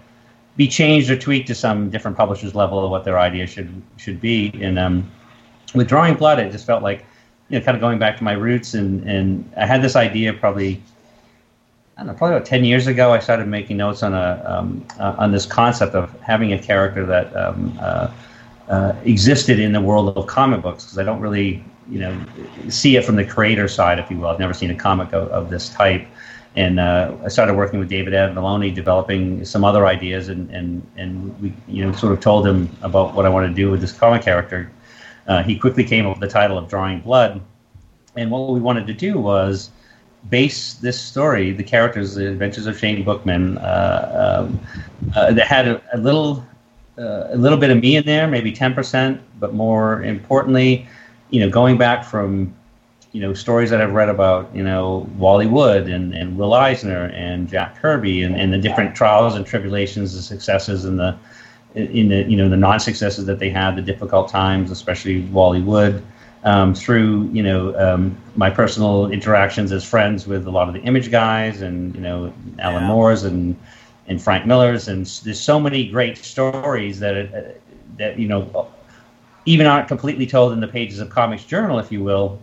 [0.56, 4.22] be changed or tweaked to some different publisher's level of what their idea should should
[4.22, 4.54] be.
[4.62, 5.12] And um,
[5.76, 7.06] with drawing blood, it just felt like
[7.50, 8.74] you know, kind of going back to my roots.
[8.74, 10.82] And and I had this idea probably.
[11.96, 14.86] I don't know, probably about ten years ago, I started making notes on a um,
[15.00, 18.12] uh, on this concept of having a character that um, uh,
[18.70, 22.26] uh, existed in the world of comic books because I don't really, you know,
[22.70, 24.28] see it from the creator side, if you will.
[24.28, 26.06] I've never seen a comic of, of this type,
[26.56, 31.42] and uh, I started working with David Avallone, developing some other ideas, and and and
[31.42, 33.92] we you know sort of told him about what I wanted to do with this
[33.92, 34.70] comic character.
[35.28, 37.42] Uh, he quickly came up with the title of Drawing Blood,
[38.16, 39.70] and what we wanted to do was
[40.30, 44.60] base this story, the characters, the adventures of Shane Bookman, uh, um,
[45.16, 46.46] uh, that had a, a little
[46.98, 50.88] uh, a little bit of me in there, maybe ten percent, but more importantly,
[51.30, 52.54] you know, going back from
[53.12, 57.06] you know stories that I've read about you know Wally Wood and, and Will Eisner
[57.14, 61.18] and Jack Kirby and, and the different trials and tribulations, the successes and the
[61.78, 65.62] in the you know the non successes that they had, the difficult times, especially Wally
[65.62, 66.04] Wood,
[66.44, 70.82] um, through you know um, my personal interactions as friends with a lot of the
[70.82, 72.88] image guys and you know Alan yeah.
[72.88, 73.56] Moore's and
[74.08, 77.42] and Frank Miller's and there's so many great stories that uh,
[77.98, 78.68] that you know
[79.46, 82.38] even aren't completely told in the pages of Comics Journal, if you will,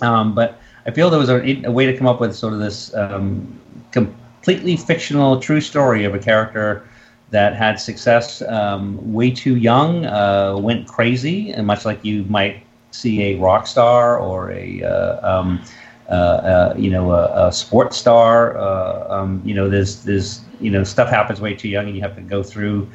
[0.00, 2.58] um, but I feel there was a, a, way to come up with sort of
[2.58, 3.60] this um,
[3.92, 6.84] completely fictional, true story of a character
[7.32, 12.62] that had success um, way too young, uh, went crazy, and much like you might
[12.90, 15.60] see a rock star or a uh, um,
[16.08, 18.56] uh, uh you know a, a sports star.
[18.56, 22.02] Uh, um, you know, there's there's you know stuff happens way too young, and you
[22.02, 22.86] have to go through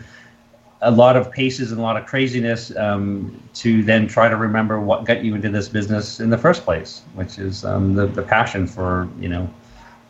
[0.82, 4.80] a lot of paces and a lot of craziness um, to then try to remember
[4.80, 8.22] what got you into this business in the first place, which is um, the, the
[8.22, 9.50] passion for you know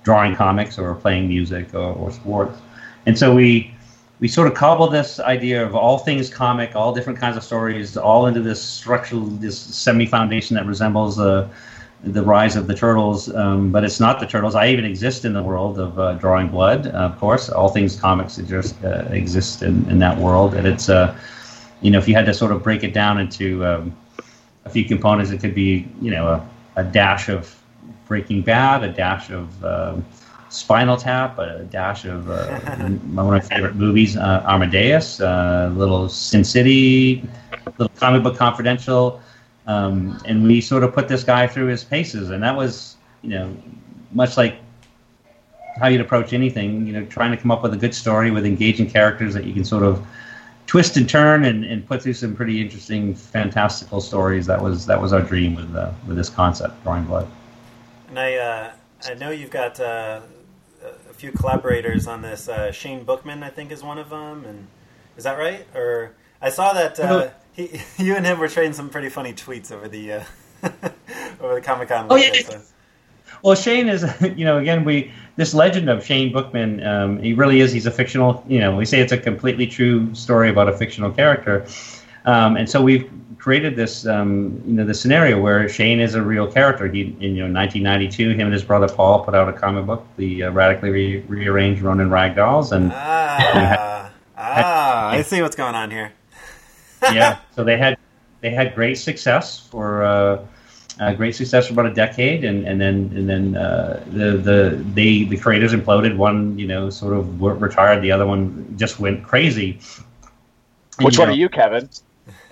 [0.04, 2.58] drawing comics or playing music or, or, sports.
[3.06, 3.74] And so we
[4.20, 7.98] we sort of cobbled this idea of all things comic, all different kinds of stories,
[7.98, 11.50] all into this structural, this semi foundation that resembles a
[12.04, 14.54] the rise of the turtles, um, but it's not the turtles.
[14.54, 16.88] I even exist in the world of uh, drawing blood.
[16.88, 20.90] Uh, of course, all things comics just uh, exist in, in that world, and it's
[20.90, 21.18] uh,
[21.82, 23.98] you know if you had to sort of break it down into um,
[24.66, 27.54] a few components, it could be you know a, a dash of
[28.08, 30.06] Breaking Bad, a dash of um,
[30.50, 36.44] Spinal Tap, a dash of uh, one of my favorite movies, uh, a little Sin
[36.44, 37.28] City,
[37.78, 39.22] little comic book confidential.
[39.68, 43.32] Um, and we sort of put this guy through his paces, and that was, you
[43.32, 43.56] know,
[44.14, 44.60] much like
[45.78, 48.46] how you'd approach anything, you know, trying to come up with a good story with
[48.46, 50.06] engaging characters that you can sort of
[50.68, 54.46] twist and turn and, and put through some pretty interesting, fantastical stories.
[54.46, 57.28] That was that was our dream with uh, with this concept, Drawing Blood.
[58.10, 58.72] And I uh,
[59.06, 60.22] I know you've got uh,
[61.18, 62.48] few collaborators on this.
[62.48, 64.68] Uh, Shane Bookman, I think, is one of them, and
[65.18, 65.66] is that right?
[65.76, 69.72] Or I saw that uh, he, you and him were trading some pretty funny tweets
[69.72, 70.24] over the uh,
[71.42, 72.08] over the Comic Con.
[72.10, 72.32] Oh yeah.
[72.48, 72.62] So.
[73.44, 74.06] Well, Shane is,
[74.36, 76.86] you know, again, we this legend of Shane Bookman.
[76.86, 77.72] Um, he really is.
[77.72, 78.44] He's a fictional.
[78.48, 81.66] You know, we say it's a completely true story about a fictional character,
[82.26, 86.22] um, and so we've created this, um, you know, the scenario where Shane is a
[86.22, 86.88] real character.
[86.88, 90.06] He, in you know, 1992, him and his brother Paul put out a comic book,
[90.18, 95.92] the uh, radically re- rearranged Ronin Ragdolls, and ah, ah, I see what's going on
[95.92, 96.12] here
[97.14, 97.98] yeah, so they had
[98.42, 100.46] they had great success for uh,
[101.00, 104.84] uh, great success for about a decade, and, and then and then uh, the the
[104.94, 106.18] they the creators imploded.
[106.18, 109.80] One you know sort of retired, the other one just went crazy.
[110.98, 111.88] And, Which one know, are you, Kevin?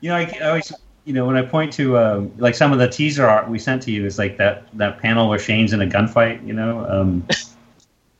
[0.00, 0.72] you know, I, I, always
[1.04, 3.82] you know when I point to um, like some of the teaser art we sent
[3.84, 6.46] to you is like that that panel where Shane's in a gunfight.
[6.46, 7.26] You know, um,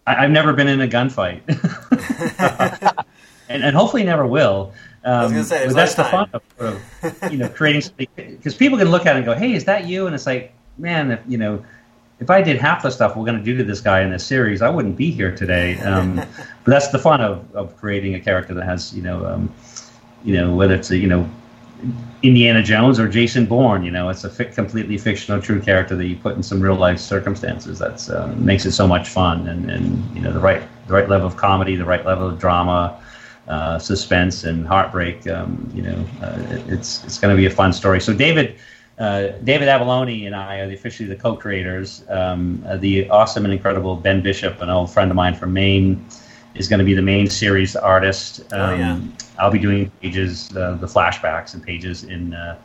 [0.07, 1.43] I, have never been in a gunfight,
[3.49, 4.73] and, and hopefully never will.
[5.05, 8.89] Um, say, but that's the fun of, of, you know creating something because people can
[8.89, 11.39] look at it and go, "Hey, is that you?" And it's like, man, if you
[11.39, 11.65] know,
[12.21, 14.27] if I did half the stuff we're going to do to this guy in this
[14.27, 15.79] series, I wouldn't be here today.
[15.79, 16.27] Um, but
[16.65, 19.53] that's the fun of, of creating a character that has you know, um,
[20.25, 21.29] you know, whether it's a you know.
[22.23, 26.07] Indiana Jones or Jason Bourne, you know, it's a fi- completely fictional, true character that
[26.07, 27.79] you put in some real life circumstances.
[27.79, 31.09] That's uh, makes it so much fun, and, and you know the right the right
[31.09, 32.95] level of comedy, the right level of drama,
[33.49, 35.27] uh, suspense and heartbreak.
[35.27, 38.01] Um, you know, uh, it's it's going to be a fun story.
[38.01, 38.57] So David.
[38.97, 42.05] Uh, David Avallone and I are officially the co-creators.
[42.09, 46.01] Um, the awesome and incredible Ben Bishop, an old friend of mine from Maine,
[46.55, 48.41] is going to be the main series artist.
[48.53, 48.93] Um, oh, yeah.
[48.93, 52.35] Um, I'll be doing pages, uh, the flashbacks and pages in.
[52.35, 52.59] Uh,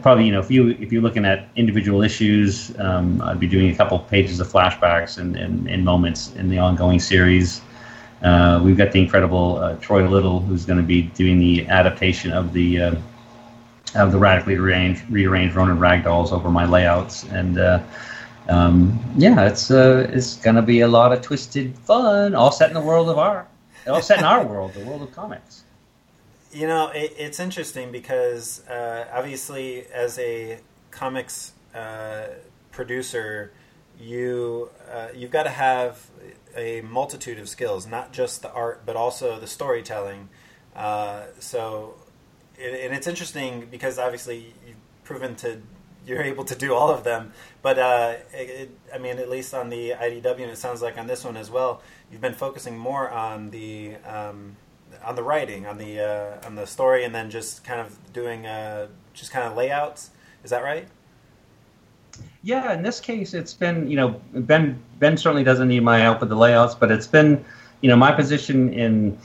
[0.00, 3.70] probably, you know, if you if you're looking at individual issues, um, I'd be doing
[3.70, 7.60] a couple pages of flashbacks and, and, and moments in the ongoing series.
[8.22, 12.32] Uh, we've got the incredible uh, Troy Little, who's going to be doing the adaptation
[12.32, 12.94] of the uh,
[13.94, 17.82] of the radically rearranged, rearranged Ronin ragdolls over my layouts, and uh,
[18.48, 22.74] um, yeah, it's uh, it's to be a lot of twisted fun, all set in
[22.74, 23.46] the world of our,
[23.86, 25.64] all set in our world, the world of comics.
[26.52, 31.52] You know, it, it's interesting because uh, obviously, as a comics
[32.70, 33.52] producer,
[33.98, 34.70] you
[35.14, 36.10] you've got to have
[36.56, 40.28] a multitude of skills, not just the art, but also the storytelling.
[40.74, 41.94] Uh, so,
[42.56, 45.60] it, and it's interesting because obviously you've proven to
[46.06, 47.32] you're able to do all of them.
[47.62, 51.06] But uh, it, I mean, at least on the IDW, and it sounds like on
[51.06, 54.56] this one as well, you've been focusing more on the um,
[55.04, 58.46] on the writing, on the uh, on the story, and then just kind of doing
[58.46, 60.10] uh, just kind of layouts.
[60.42, 60.86] Is that right?
[62.42, 66.20] Yeah, in this case, it's been you know Ben Ben certainly doesn't need my help
[66.20, 67.44] with the layouts, but it's been
[67.80, 69.18] you know my position in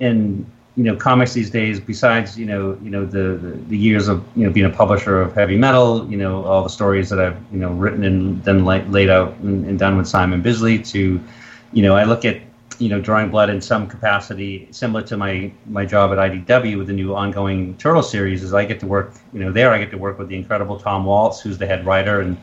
[0.00, 0.46] in
[0.76, 1.80] you know comics these days.
[1.80, 5.20] Besides you know you know the, the, the years of you know being a publisher
[5.20, 8.64] of heavy metal, you know all the stories that I've you know written and then
[8.64, 11.20] laid out and, and done with Simon Bisley to
[11.72, 12.40] you know I look at
[12.78, 16.88] you know, drawing blood in some capacity, similar to my my job at IDW with
[16.88, 19.90] the new ongoing Turtle series, is I get to work, you know, there I get
[19.92, 22.36] to work with the incredible Tom Waltz, who's the head writer and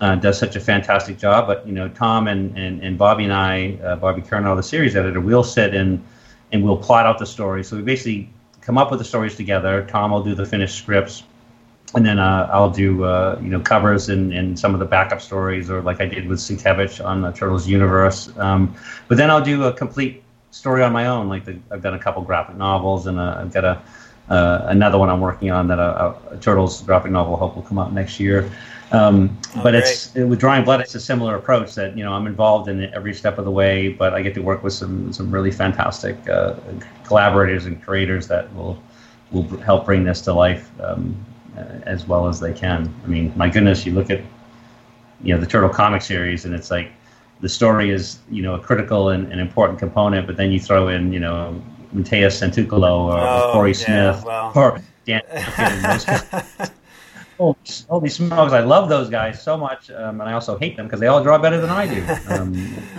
[0.00, 1.46] uh, does such a fantastic job.
[1.46, 4.96] But you know, Tom and and, and Bobby and I, uh, Bobby Curnow, the series
[4.96, 6.02] editor, we'll sit and
[6.52, 7.64] and we'll plot out the story.
[7.64, 8.30] So we basically
[8.60, 9.86] come up with the stories together.
[9.86, 11.22] Tom will do the finished scripts
[11.94, 15.20] and then uh, I'll do uh, you know covers and, and some of the backup
[15.20, 18.30] stories, or like I did with Sienkiewicz on the Turtles universe.
[18.36, 18.74] Um,
[19.08, 21.28] but then I'll do a complete story on my own.
[21.28, 23.82] Like the, I've done a couple graphic novels, and uh, I've got a
[24.28, 27.62] uh, another one I'm working on that a, uh, a, Turtles graphic novel hope will
[27.62, 28.50] come out next year.
[28.90, 29.84] Um, oh, but great.
[29.84, 33.12] it's with Drawing Blood, it's a similar approach that you know I'm involved in every
[33.12, 36.54] step of the way, but I get to work with some some really fantastic uh,
[37.04, 38.82] collaborators and creators that will
[39.30, 40.70] will help bring this to life.
[40.80, 41.24] Um,
[41.58, 42.94] uh, as well as they can.
[43.04, 44.20] I mean, my goodness, you look at
[45.22, 46.92] you know the Turtle comic series, and it's like
[47.40, 50.88] the story is you know a critical and an important component, but then you throw
[50.88, 51.60] in you know
[51.92, 54.52] Mateus Santolouco or oh, Corey yeah, Smith well.
[54.54, 55.22] or Dan.
[57.38, 57.56] oh,
[57.88, 58.52] holy smokes!
[58.52, 61.22] I love those guys so much, um, and I also hate them because they all
[61.22, 62.04] draw better than I do.
[62.28, 62.52] Um,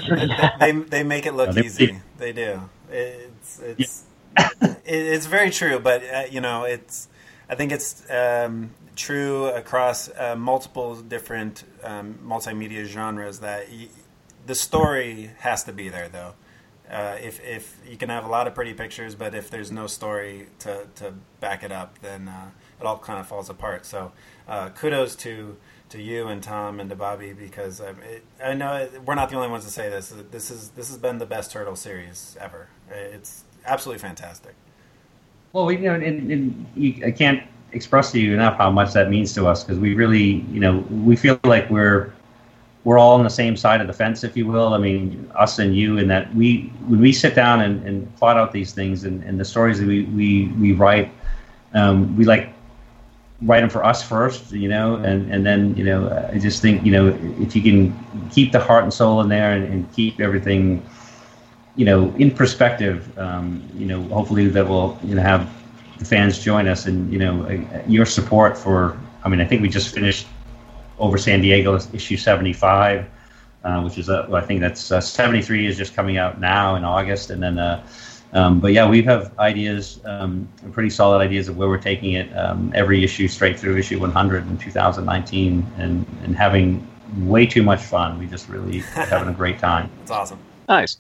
[0.60, 2.00] they they make it look easy.
[2.18, 2.62] They do.
[2.92, 4.04] It's it's
[4.38, 4.50] yeah.
[4.86, 7.08] it's very true, but uh, you know it's
[7.50, 13.88] I think it's um, true across uh, multiple different um, multimedia genres that y-
[14.46, 16.34] the story has to be there, though.
[16.90, 19.88] Uh, if if you can have a lot of pretty pictures, but if there's no
[19.88, 22.50] story to, to back it up, then uh,
[22.80, 23.86] it all kind of falls apart.
[23.86, 24.12] So,
[24.48, 25.58] uh, kudos to
[25.90, 29.30] to you and Tom and to Bobby because um, it, I know it, we're not
[29.30, 30.14] the only ones to say this.
[30.32, 32.68] This is this has been the best turtle series ever.
[32.92, 34.54] It's absolutely fantastic.
[35.52, 38.94] Well, we, you know, and, and you, I can't express to you enough how much
[38.94, 42.14] that means to us because we really, you know, we feel like we're
[42.86, 44.74] we're all on the same side of the fence, if you will.
[44.74, 48.38] I mean, us and you, and that we when we sit down and, and plot
[48.38, 51.12] out these things and, and the stories that we we we write,
[51.74, 52.54] um, we like
[53.42, 56.86] write them for us first, you know, and and then you know, I just think
[56.86, 57.08] you know
[57.40, 60.84] if you can keep the heart and soul in there and, and keep everything
[61.76, 65.50] you know, in perspective, um, you know, hopefully that will you know have
[65.98, 69.00] the fans join us, and you know uh, your support for.
[69.24, 70.28] I mean, I think we just finished
[70.98, 73.06] over San Diego issue seventy five.
[73.62, 76.86] Uh, which is uh, I think that's uh, 73 is just coming out now in
[76.86, 77.86] August, and then uh,
[78.34, 82.32] um, but yeah, we have ideas, um, pretty solid ideas of where we're taking it.
[82.38, 86.86] Um, every issue straight through issue 100 in 2019, and and having
[87.18, 88.20] way too much fun.
[88.20, 89.90] We just really having a great time.
[90.02, 90.40] It's awesome.
[90.68, 90.98] Nice.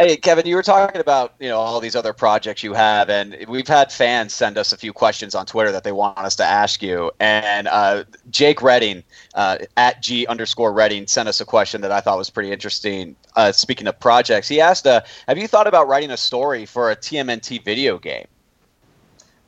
[0.00, 3.36] Hey, Kevin, you were talking about you know all these other projects you have, and
[3.48, 6.44] we've had fans send us a few questions on Twitter that they want us to
[6.44, 7.10] ask you.
[7.18, 9.02] And uh, Jake Redding
[9.34, 13.16] uh, at G underscore Redding sent us a question that I thought was pretty interesting.
[13.34, 16.92] Uh, speaking of projects, he asked, uh, "Have you thought about writing a story for
[16.92, 18.28] a TMNT video game?"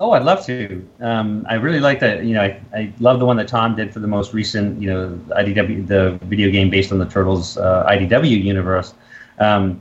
[0.00, 0.84] Oh, I'd love to.
[0.98, 2.24] Um, I really like that.
[2.24, 4.90] You know, I, I love the one that Tom did for the most recent, you
[4.90, 8.94] know, IDW, the video game based on the Turtles uh, IDW universe.
[9.38, 9.80] Um,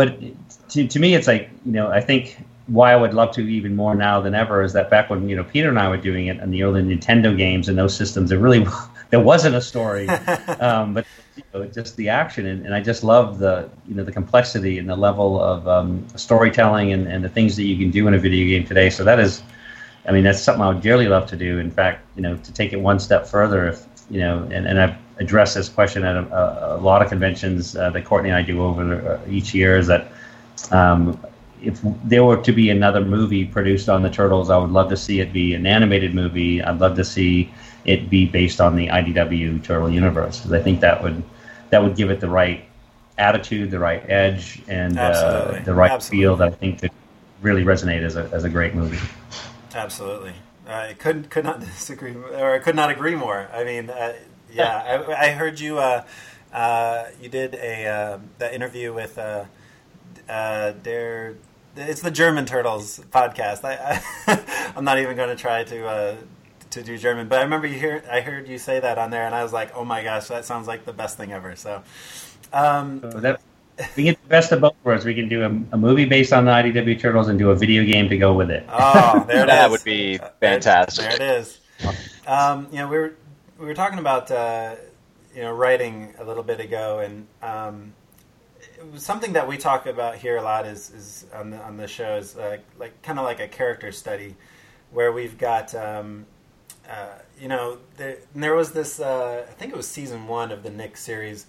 [0.00, 0.18] but
[0.70, 2.38] to, to me, it's like you know, I think
[2.68, 5.36] why I would love to even more now than ever is that back when you
[5.36, 8.30] know Peter and I were doing it and the early Nintendo games and those systems,
[8.30, 8.66] there really
[9.10, 10.08] there wasn't a story,
[10.58, 11.04] um, but
[11.36, 14.78] you know, just the action and, and I just love the you know the complexity
[14.78, 18.14] and the level of um, storytelling and, and the things that you can do in
[18.14, 18.88] a video game today.
[18.88, 19.42] So that is,
[20.08, 21.58] I mean, that's something I would dearly love to do.
[21.58, 24.80] In fact, you know, to take it one step further, if you know, and, and
[24.80, 28.42] I've address this question at a, a lot of conventions uh, that Courtney and I
[28.42, 30.10] do over uh, each year is that
[30.72, 31.22] um,
[31.62, 34.96] if there were to be another movie produced on the Turtles, I would love to
[34.96, 36.62] see it be an animated movie.
[36.62, 37.52] I'd love to see
[37.84, 41.22] it be based on the IDW Turtle universe because I think that would
[41.68, 42.64] that would give it the right
[43.18, 46.24] attitude, the right edge, and uh, the right Absolutely.
[46.24, 46.90] feel that I think could
[47.42, 48.98] really resonate as a as a great movie.
[49.74, 50.32] Absolutely.
[50.66, 53.48] I could could not disagree, or I could not agree more.
[53.52, 54.14] I mean, uh,
[54.52, 55.78] yeah, I, I, heard you.
[55.78, 56.04] Uh,
[56.52, 59.44] uh, you did a uh, that interview with uh,
[60.28, 61.36] uh, their.
[61.76, 63.64] It's the German Turtles podcast.
[63.64, 66.16] I, I am not even going to try to uh,
[66.70, 69.24] to do German, but I remember you hear I heard you say that on there,
[69.26, 71.56] and I was like, oh my gosh, that sounds like the best thing ever.
[71.56, 71.82] So.
[72.52, 73.40] Um, so that,
[73.96, 75.04] we get the best of both worlds.
[75.04, 77.84] We can do a, a, movie based on the IDW Turtles and do a video
[77.84, 78.66] game to go with it.
[78.68, 79.70] Oh, there it that is.
[79.70, 81.04] would be fantastic.
[81.04, 81.60] There, there it is.
[82.26, 83.14] Um, you know, we were
[83.60, 84.74] we were talking about uh,
[85.34, 87.92] you know writing a little bit ago, and um,
[88.96, 92.16] something that we talk about here a lot is, is on the on the show
[92.16, 94.34] is uh, like kind of like a character study,
[94.90, 96.24] where we've got um,
[96.88, 100.62] uh, you know there, there was this uh, I think it was season one of
[100.62, 101.44] the Nick series,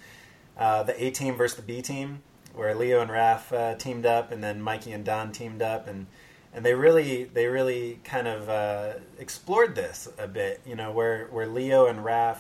[0.58, 2.22] uh, the A team versus the B team,
[2.54, 6.08] where Leo and Raph teamed up, and then Mikey and Don teamed up, and
[6.54, 10.62] and they really they really kind of uh, explored this a bit.
[10.66, 12.40] You know, where where Leo and Raph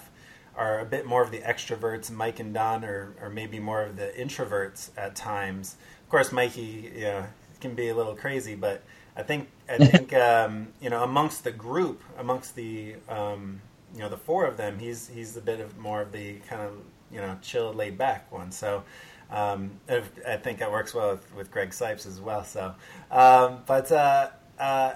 [0.55, 3.95] are a bit more of the extroverts, Mike and Don are, are maybe more of
[3.95, 5.77] the introverts at times.
[6.03, 7.25] Of course, Mikey, you know,
[7.61, 8.83] can be a little crazy, but
[9.15, 13.61] I think I think um, you know amongst the group, amongst the um,
[13.93, 16.61] you know the four of them, he's he's a bit of more of the kind
[16.61, 16.73] of
[17.11, 18.51] you know chill, laid back one.
[18.51, 18.83] So
[19.31, 22.43] um, I think that works well with, with Greg Cipes as well.
[22.43, 22.75] So,
[23.09, 24.29] um, but uh,
[24.59, 24.93] uh,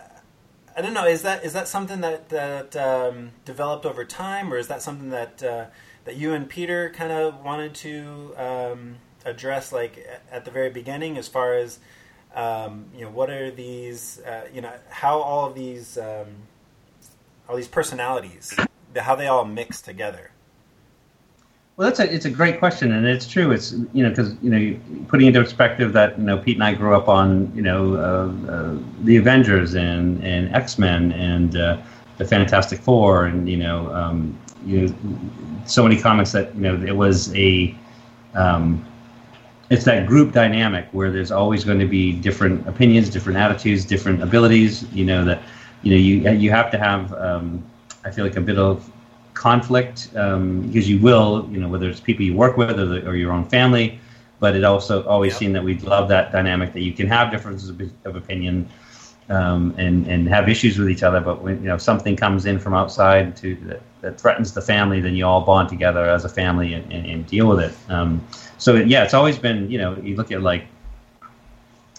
[0.76, 1.08] I don't know.
[1.08, 5.10] Is that is that something that that um, developed over time, or is that something
[5.10, 5.66] that uh,
[6.04, 11.18] that you and Peter kind of wanted to um, address, like at the very beginning,
[11.18, 11.80] as far as
[12.34, 14.20] um, you know, what are these?
[14.20, 16.28] Uh, you know, how all of these um,
[17.48, 18.54] all these personalities,
[18.98, 20.32] how they all mix together.
[21.78, 23.52] Well, that's a it's a great question, and it's true.
[23.52, 26.74] It's you know because you know putting into perspective that you know Pete and I
[26.74, 31.78] grew up on you know uh, uh, the Avengers and and X Men and uh,
[32.18, 34.96] the Fantastic Four and you know um, you know,
[35.66, 37.76] so many comics that you know it was a
[38.36, 38.86] um,
[39.70, 44.24] it's that group dynamic where there's always going to be different opinions, different attitudes, different
[44.24, 44.86] abilities.
[44.94, 45.42] You know that
[45.82, 47.62] you know you you have to have um,
[48.06, 48.90] I feel like a bit of
[49.36, 53.08] conflict um, because you will, you know, whether it's people you work with or, the,
[53.08, 54.00] or your own family.
[54.40, 55.40] But it also always yep.
[55.40, 58.68] seemed that we love that dynamic that you can have differences of, of opinion
[59.30, 61.22] um, and and have issues with each other.
[61.22, 65.00] But when you know something comes in from outside to that, that threatens the family,
[65.00, 67.74] then you all bond together as a family and, and, and deal with it.
[67.90, 68.26] Um,
[68.58, 70.66] so yeah, it's always been you know you look at like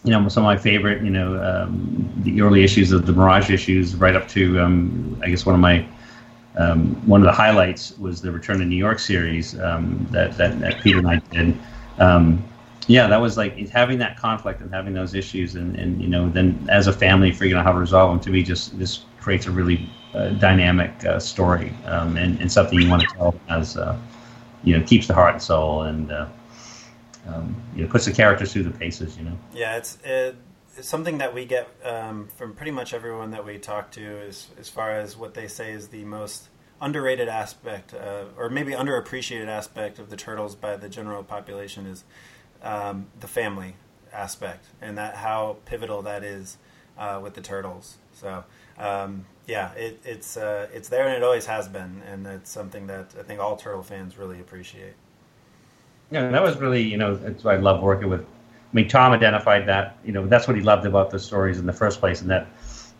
[0.04, 3.50] you know some of my favorite you know um, the early issues of the Mirage
[3.50, 5.86] issues right up to um, I guess one of my
[6.56, 10.58] um, one of the highlights was the Return to New York series um, that, that,
[10.60, 11.58] that Peter and I did.
[11.98, 12.42] Um,
[12.86, 16.28] yeah, that was like having that conflict and having those issues, and, and you know,
[16.28, 18.20] then as a family figuring out how to resolve them.
[18.20, 22.80] To me, just this creates a really uh, dynamic uh, story um, and, and something
[22.80, 23.98] you want to tell as uh,
[24.62, 26.28] you know keeps the heart and soul and uh,
[27.26, 29.18] um, you know puts the characters through the paces.
[29.18, 29.38] You know.
[29.52, 30.36] Yeah, it's it,
[30.80, 34.68] something that we get um, from pretty much everyone that we talk to is as
[34.68, 36.48] far as what they say is the most
[36.80, 42.04] underrated aspect, uh, or maybe underappreciated aspect of the turtles by the general population is
[42.62, 43.76] um, the family
[44.12, 46.58] aspect, and that how pivotal that is
[46.98, 47.96] uh, with the turtles.
[48.12, 48.44] So
[48.78, 52.86] um, yeah, it, it's uh, it's there and it always has been, and it's something
[52.88, 54.94] that I think all turtle fans really appreciate.
[56.10, 58.26] Yeah, that was really you know that's why I love working with.
[58.76, 61.72] Mean, Tom identified that you know that's what he loved about the stories in the
[61.72, 62.46] first place, and that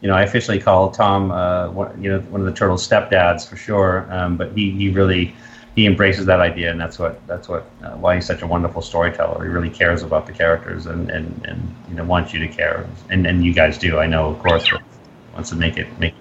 [0.00, 3.46] you know I officially call Tom uh, one, you know one of the turtles' stepdads
[3.46, 4.06] for sure.
[4.10, 5.34] Um, but he he really
[5.74, 8.80] he embraces that idea, and that's what that's what uh, why he's such a wonderful
[8.80, 9.44] storyteller.
[9.44, 12.88] He really cares about the characters, and and, and you know wants you to care,
[13.10, 13.98] and and you guys do.
[13.98, 14.66] I know, of course,
[15.34, 16.14] wants to make it make.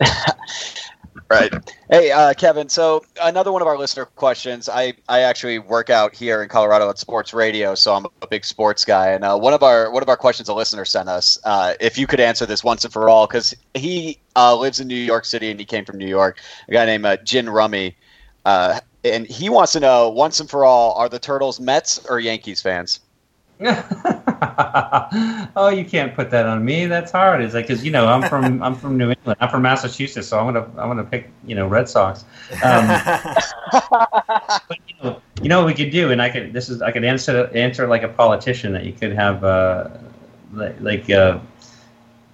[0.00, 0.34] It
[1.30, 1.52] right.
[1.90, 2.68] Hey, uh, Kevin.
[2.68, 4.68] So another one of our listener questions.
[4.68, 8.44] I, I actually work out here in Colorado at sports radio, so I'm a big
[8.44, 9.10] sports guy.
[9.10, 11.98] And uh, one of our one of our questions a listener sent us, uh, if
[11.98, 15.24] you could answer this once and for all, because he uh, lives in New York
[15.24, 16.38] City and he came from New York.
[16.68, 17.96] A guy named uh, Jin Rummy,
[18.44, 22.18] uh, and he wants to know once and for all: Are the Turtles Mets or
[22.20, 23.00] Yankees fans?
[25.56, 26.86] oh, you can't put that on me.
[26.86, 27.40] That's hard.
[27.40, 29.38] It's like because you know I'm from I'm from New England.
[29.40, 32.24] I'm from Massachusetts, so I'm gonna I'm gonna pick you know Red Sox.
[32.64, 32.86] Um,
[33.72, 36.90] but you know, you know what we could do, and I could this is I
[36.90, 39.88] could answer answer like a politician that you could have uh,
[40.52, 41.38] like, like uh,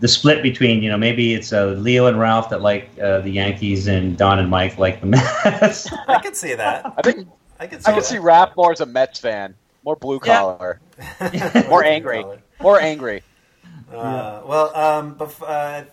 [0.01, 3.31] the split between you know maybe it's uh, Leo and Raph that like uh, the
[3.31, 5.93] Yankees and Don and Mike like the Mets.
[6.09, 6.95] I could see that.
[6.97, 9.55] I think I could see, I could see Raph more as a Mets fan,
[9.85, 10.81] more blue collar,
[11.33, 11.67] yeah.
[11.69, 12.25] more angry,
[12.61, 13.23] more angry.
[13.93, 15.85] Uh, well, um, bef- uh,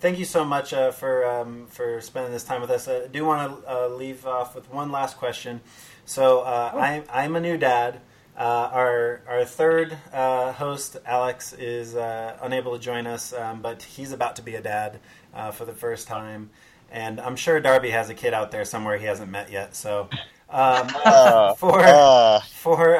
[0.00, 2.88] thank you so much uh, for um, for spending this time with us.
[2.88, 5.60] I do want to uh, leave off with one last question.
[6.04, 6.78] So uh, oh.
[6.78, 8.00] I, I'm a new dad.
[8.36, 13.82] Uh, our our third uh, host, Alex, is uh, unable to join us, um, but
[13.82, 15.00] he's about to be a dad
[15.34, 16.50] uh, for the first time,
[16.90, 19.76] and I'm sure Darby has a kid out there somewhere he hasn't met yet.
[19.76, 20.08] So
[20.52, 22.40] um, uh, for uh.
[22.40, 22.98] for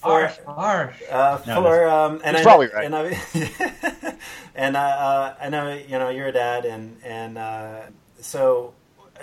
[0.00, 0.96] for harsh,
[1.44, 2.86] for um, and He's I, probably right.
[2.86, 3.08] And I,
[4.54, 7.38] and I know you know you're a dad, and and
[8.20, 8.74] so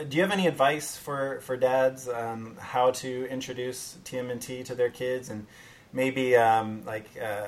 [0.07, 4.89] do you have any advice for for dads on how to introduce TMNT to their
[4.89, 5.45] kids and
[5.91, 7.45] maybe um, like uh,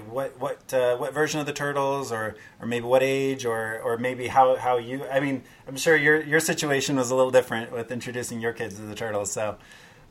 [0.00, 3.96] what what uh, what version of the turtles or or maybe what age or or
[3.98, 7.72] maybe how how you I mean I'm sure your your situation was a little different
[7.72, 9.56] with introducing your kids to the turtles so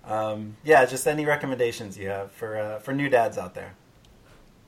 [0.06, 3.76] um, yeah just any recommendations you have for uh, for new dads out there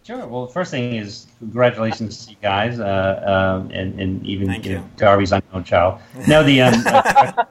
[0.07, 0.25] Sure.
[0.25, 3.23] Well, the first thing is congratulations to you guys, uh,
[3.59, 5.99] um, and, and even you know, Darby's unknown child.
[6.29, 7.43] No, the um, uh,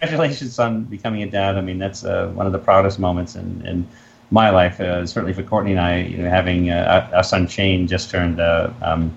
[0.00, 1.58] congratulations on becoming a dad.
[1.58, 3.86] I mean, that's uh, one of the proudest moments in, in
[4.30, 4.80] my life.
[4.80, 8.10] Uh, certainly for Courtney and I, you know, having uh, our our son Shane just
[8.10, 9.16] turned uh, um,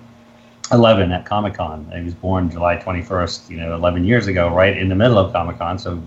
[0.71, 1.91] 11 at Comic Con.
[1.95, 3.49] He was born July 21st.
[3.49, 5.77] You know, 11 years ago, right in the middle of Comic Con.
[5.77, 6.01] So,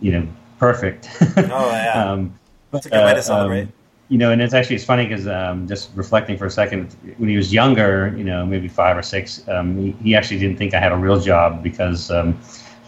[0.00, 0.28] you know,
[0.58, 1.08] perfect.
[1.20, 2.38] oh yeah um,
[2.70, 3.72] that's a good way uh, to celebrate um,
[4.08, 7.28] you know, and it's actually it's funny because um, just reflecting for a second, when
[7.28, 10.72] he was younger, you know, maybe five or six, um, he, he actually didn't think
[10.72, 12.38] I had a real job because um,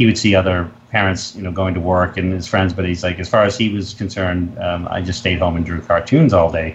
[0.01, 2.72] he would see other parents, you know, going to work and his friends.
[2.72, 5.66] But he's like, as far as he was concerned, um, I just stayed home and
[5.66, 6.74] drew cartoons all day.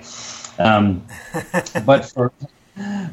[0.60, 1.04] Um,
[1.88, 2.32] but for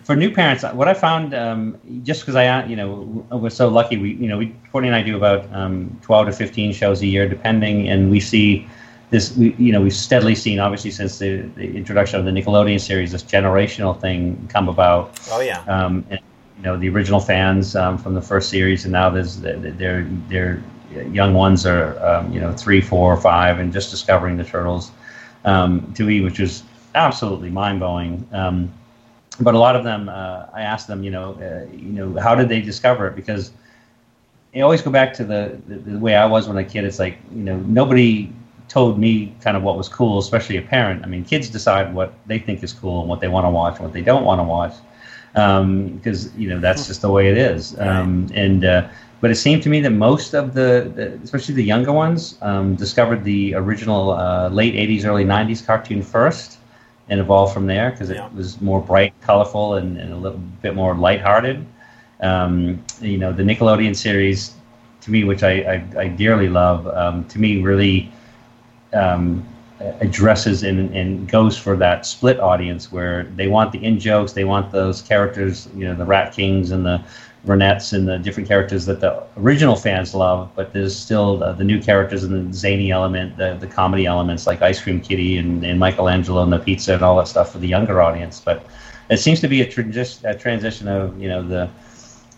[0.04, 3.96] for new parents, what I found, um, just because I, you know, we're so lucky,
[3.96, 7.06] we, you know, we Courtney and I do about um, twelve to fifteen shows a
[7.06, 8.68] year, depending, and we see
[9.08, 12.80] this, we, you know, we've steadily seen, obviously, since the, the introduction of the Nickelodeon
[12.80, 15.18] series, this generational thing come about.
[15.30, 16.20] oh yeah Um, and,
[16.62, 20.62] you know, the original fans um, from the first series, and now there's their their
[21.10, 24.92] young ones are, um, you know, three, four, five, and just discovering the turtles
[25.44, 26.62] um, to me, which was
[26.94, 28.24] absolutely mind blowing.
[28.30, 28.72] Um,
[29.40, 32.36] but a lot of them, uh, I asked them, you know, uh, you know, how
[32.36, 33.16] did they discover it?
[33.16, 33.50] Because
[34.54, 36.84] I always go back to the, the, the way I was when a kid.
[36.84, 38.32] It's like, you know, nobody
[38.68, 41.02] told me kind of what was cool, especially a parent.
[41.02, 43.74] I mean, kids decide what they think is cool and what they want to watch
[43.74, 44.74] and what they don't want to watch,
[45.33, 47.78] because you know that's just the way it is.
[47.78, 48.89] Um, and uh,
[49.20, 52.74] but it seemed to me that most of the, the especially the younger ones, um,
[52.74, 56.59] discovered the original uh, late '80s, early '90s cartoon first,
[57.09, 58.28] and evolved from there because it Yeah.
[58.35, 61.64] was more bright, colorful, and, and a little bit more lighthearted.
[62.20, 64.55] Um, you know, the Nickelodeon series,
[65.03, 68.11] to me, which I, I, I dearly love, um, to me really
[68.93, 69.45] um,
[69.80, 74.44] addresses and, and goes for that split audience where they want the in jokes, they
[74.44, 77.02] want those characters, you know, the Rat Kings and the
[77.44, 81.64] Renets and the different characters that the original fans love, but there's still the, the
[81.64, 85.64] new characters and the zany element, the, the comedy elements like Ice Cream Kitty and,
[85.64, 88.40] and Michelangelo and the pizza and all that stuff for the younger audience.
[88.44, 88.64] But
[89.10, 91.68] it seems to be a, transi- a transition of you know the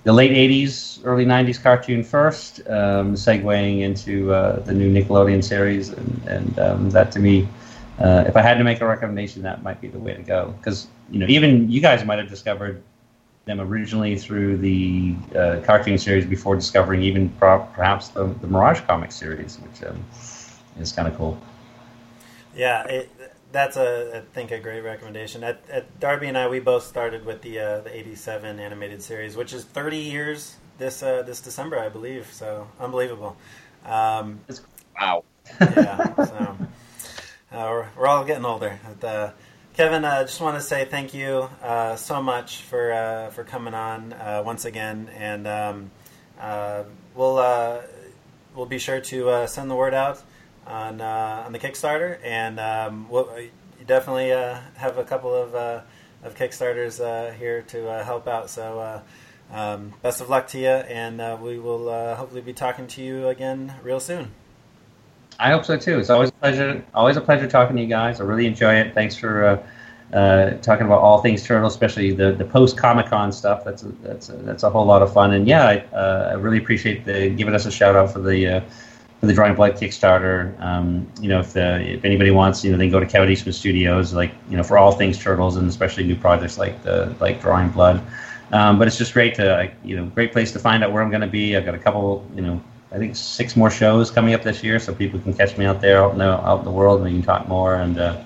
[0.04, 5.88] the late '80s, early '90s cartoon first, um, segueing into uh, the new Nickelodeon series,
[5.90, 7.48] and, and um, that to me,
[7.98, 10.54] uh, if I had to make a recommendation, that might be the way to go.
[10.58, 12.82] Because you know, even you guys might have discovered
[13.46, 18.80] them originally through the uh, cartoon series before discovering even pro- perhaps the, the Mirage
[18.80, 20.02] comic series, which um,
[20.80, 21.38] is kind of cool.
[22.56, 23.10] Yeah, it,
[23.54, 25.44] that's a I think a great recommendation.
[25.44, 29.36] At, at Darby and I, we both started with the uh, the '87 animated series,
[29.36, 32.30] which is 30 years this uh, this December, I believe.
[32.32, 33.36] So unbelievable.
[33.86, 34.40] Um,
[35.00, 35.24] wow.
[35.60, 36.14] Yeah.
[36.16, 36.56] So
[37.52, 38.80] uh, we're, we're all getting older.
[39.00, 39.30] But, uh,
[39.74, 43.74] Kevin, I just want to say thank you uh, so much for uh, for coming
[43.74, 45.90] on uh, once again, and um,
[46.40, 46.82] uh,
[47.14, 47.82] we'll uh,
[48.56, 50.20] we'll be sure to uh, send the word out
[50.66, 53.50] on uh, on the Kickstarter, and um, we'll you
[53.86, 55.80] definitely uh, have a couple of uh,
[56.22, 58.50] of Kickstarters uh, here to uh, help out.
[58.50, 58.80] So.
[58.80, 59.00] Uh,
[59.52, 63.02] um, best of luck to you, and uh, we will uh, hopefully be talking to
[63.02, 64.30] you again real soon.
[65.38, 65.98] I hope so too.
[65.98, 66.84] It's always a pleasure.
[66.94, 68.20] Always a pleasure talking to you guys.
[68.20, 68.94] I really enjoy it.
[68.94, 73.32] Thanks for uh, uh, talking about all things turtle, especially the, the post Comic Con
[73.32, 73.64] stuff.
[73.64, 75.32] That's a, that's a, that's a whole lot of fun.
[75.32, 78.46] And yeah, I, uh, I really appreciate the giving us a shout out for the
[78.46, 78.60] uh,
[79.24, 80.58] for the Drawing Blood Kickstarter.
[80.60, 83.30] Um, you know, if the, if anybody wants, you know, they can go to Kevin
[83.30, 87.14] Eastman Studios, like you know, for all things turtles, and especially new projects like the
[87.20, 88.04] like Drawing Blood.
[88.52, 91.10] Um, but it's just great to you know, great place to find out where I'm
[91.10, 91.56] going to be.
[91.56, 92.62] I've got a couple, you know,
[92.92, 95.80] I think six more shows coming up this year, so people can catch me out
[95.80, 97.76] there out in the, out in the world and we can talk more.
[97.76, 98.22] And uh,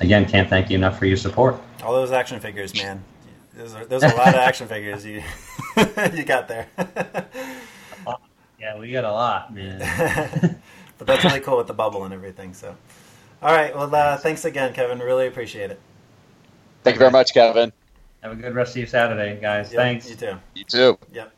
[0.00, 1.56] again, can't thank you enough for your support.
[1.82, 3.02] All those action figures, man.
[3.56, 5.22] Those are, those a lot of action figures you
[6.12, 6.68] you got there.
[8.64, 9.78] yeah, we got a lot, man.
[10.98, 12.54] but that's really cool with the bubble and everything.
[12.54, 12.74] So,
[13.42, 13.76] all right.
[13.76, 15.00] Well, uh, thanks again, Kevin.
[15.00, 15.78] Really appreciate it.
[16.82, 17.74] Thank you very much, Kevin.
[18.22, 19.70] Have a good rest of your Saturday, guys.
[19.70, 20.08] Yep, Thanks.
[20.08, 20.36] You too.
[20.54, 20.98] You too.
[21.12, 21.32] Yep.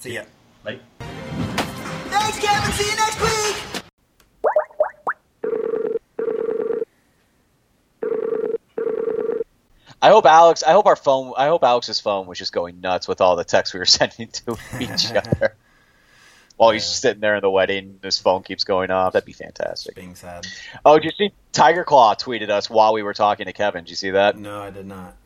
[0.00, 0.24] See ya.
[0.62, 0.78] Bye.
[0.98, 2.72] Thanks, Kevin.
[2.72, 3.82] See you next week.
[10.02, 10.62] I hope Alex.
[10.62, 11.32] I hope our phone.
[11.38, 14.28] I hope Alex's phone was just going nuts with all the texts we were sending
[14.28, 15.56] to each other
[16.56, 17.98] while he's sitting there in the wedding.
[18.02, 19.12] His phone keeps going off.
[19.12, 19.94] That'd be fantastic.
[19.94, 20.46] Being sad.
[20.84, 23.84] Oh, did you see Tiger Claw tweeted us while we were talking to Kevin?
[23.84, 24.36] Did you see that?
[24.36, 25.16] No, I did not.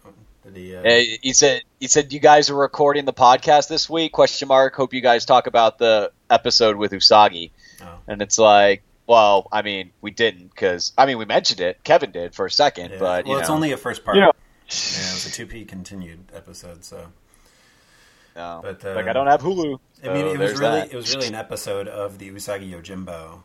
[0.44, 0.74] Did he?
[0.74, 0.80] Uh...
[0.80, 4.12] Uh, he said he said you guys are recording the podcast this week?
[4.12, 4.74] Question mark.
[4.74, 7.50] Hope you guys talk about the episode with Usagi.
[7.82, 7.98] Oh.
[8.08, 11.82] And it's like, well, I mean, we didn't because I mean we mentioned it.
[11.84, 12.98] Kevin did for a second, Yeah.
[12.98, 14.16] but you well, it's only a first part.
[14.16, 14.32] You know.
[14.70, 16.84] Yeah, it was a two P continued episode.
[16.84, 17.08] So,
[18.36, 18.60] No.
[18.62, 19.78] but uh, like I don't have Hulu.
[20.04, 20.92] I mean, it was really that.
[20.92, 23.42] it was really an episode of the Usagi Yojimbo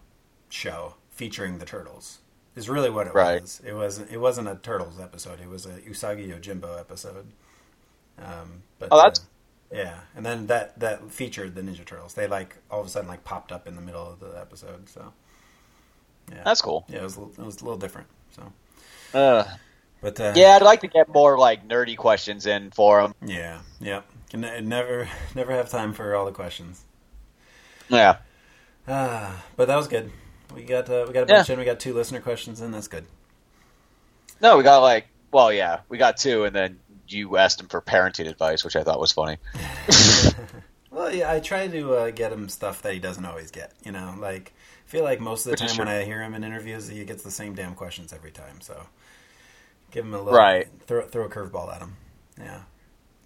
[0.50, 2.20] show featuring the turtles.
[2.56, 3.42] Is really what it Right.
[3.42, 3.62] was.
[3.66, 4.12] It wasn't.
[4.12, 5.42] It wasn't a turtles episode.
[5.42, 7.26] It was a Usagi Yojimbo episode.
[8.18, 10.00] Um, but Oh, that's- uh, yeah.
[10.16, 12.14] And then that that featured the Ninja Turtles.
[12.14, 14.88] They like all of a sudden like popped up in the middle of the episode.
[14.88, 15.12] So
[16.32, 16.86] yeah, That's cool.
[16.88, 18.08] Yeah, it was a little- it was a little different.
[18.32, 18.54] So,
[19.20, 19.44] Uh,
[20.02, 23.16] but uh, yeah, I'd like to get more like nerdy questions in for them.
[23.26, 24.02] yeah, yeah.
[24.30, 26.84] Can never never have time for all the questions.
[27.90, 28.18] Yeah.
[28.88, 30.12] Ah, but that was good.
[30.54, 31.38] We got uh, we got a Yeah.
[31.38, 31.60] bunch in.
[31.60, 32.72] We got two listener questions in.
[32.72, 33.06] That's good.
[34.42, 37.82] No, we got like, well, yeah, we got two, and then you asked him for
[37.82, 39.38] parenting advice, which I thought was funny.
[40.92, 43.74] Well, yeah, I try to uh, get him stuff that he doesn't always get.
[43.84, 44.54] You know, like
[44.88, 45.88] I feel like most of the Which time when.
[45.90, 48.62] I hear him in interviews, he gets the same damn questions every time.
[48.62, 48.82] So
[49.92, 50.70] give him a little Right.
[50.88, 51.98] Throw throw a curveball at him.
[52.40, 52.62] Yeah,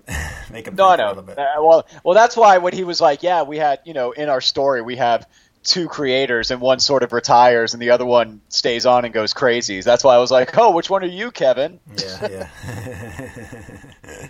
[0.51, 1.07] make him No, I think know.
[1.07, 1.37] a little bit.
[1.37, 4.29] Uh, well, well, that's why when he was like, "Yeah, we had, you know, in
[4.29, 5.27] our story, we have
[5.63, 9.33] two creators, and one sort of retires, and the other one stays on and goes
[9.33, 12.49] crazy." That's why I was like, "Oh, which one are you, Kevin?" Yeah, yeah.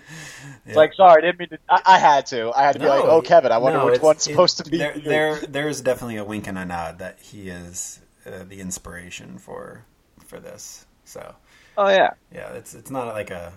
[0.66, 1.58] It's like, sorry, I didn't mean to.
[1.68, 2.52] I, I had to.
[2.52, 4.78] I had to be like, "Oh, Kevin, I wonder no, which one's supposed to be."
[4.78, 8.44] There, you." there, there is definitely a wink and a nod that he is uh,
[8.48, 9.84] the inspiration for
[10.26, 10.86] for this.
[11.04, 11.34] So,
[11.76, 13.52] Oh yeah, yeah, it's it's not like a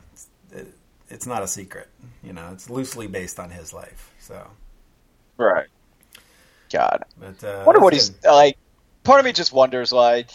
[0.52, 0.74] it,
[1.14, 1.88] it's not a secret.
[2.24, 4.12] You know, it's loosely based on his life.
[4.20, 4.46] So,
[5.38, 5.68] right.
[6.72, 8.58] God, but uh, wonder what that's he's like.
[9.04, 10.32] Part of me just wonders, like,